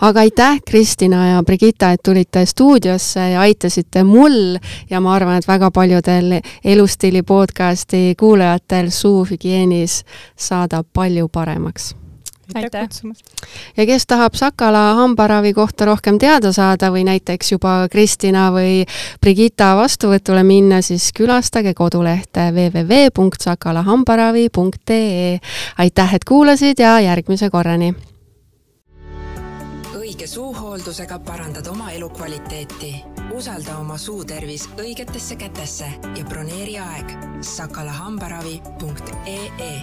[0.00, 4.58] aga aitäh, Kristina ja Brigitta, et tulite stuudiosse ja aitasite mul
[4.90, 10.04] ja ma arvan, et väga paljudel Elustiili podcasti kuulajatel suuhügieenis
[10.36, 11.94] saada palju paremaks
[12.54, 12.88] aitäh!
[13.76, 18.84] ja kes tahab Sakala hambaravi kohta rohkem teada saada või näiteks juba Kristina või
[19.20, 25.38] Brigitta vastuvõtule minna, siis külastage kodulehte www.sakalahambaravi.ee.
[25.78, 27.94] aitäh, et kuulasid ja järgmise korrani!
[30.20, 32.90] Õige suuhooldusega parandad oma elukvaliteeti.
[33.32, 39.80] Usalda oma suutervis õigetesse kätesse ja broneeri aeg sakala hambaravi.ee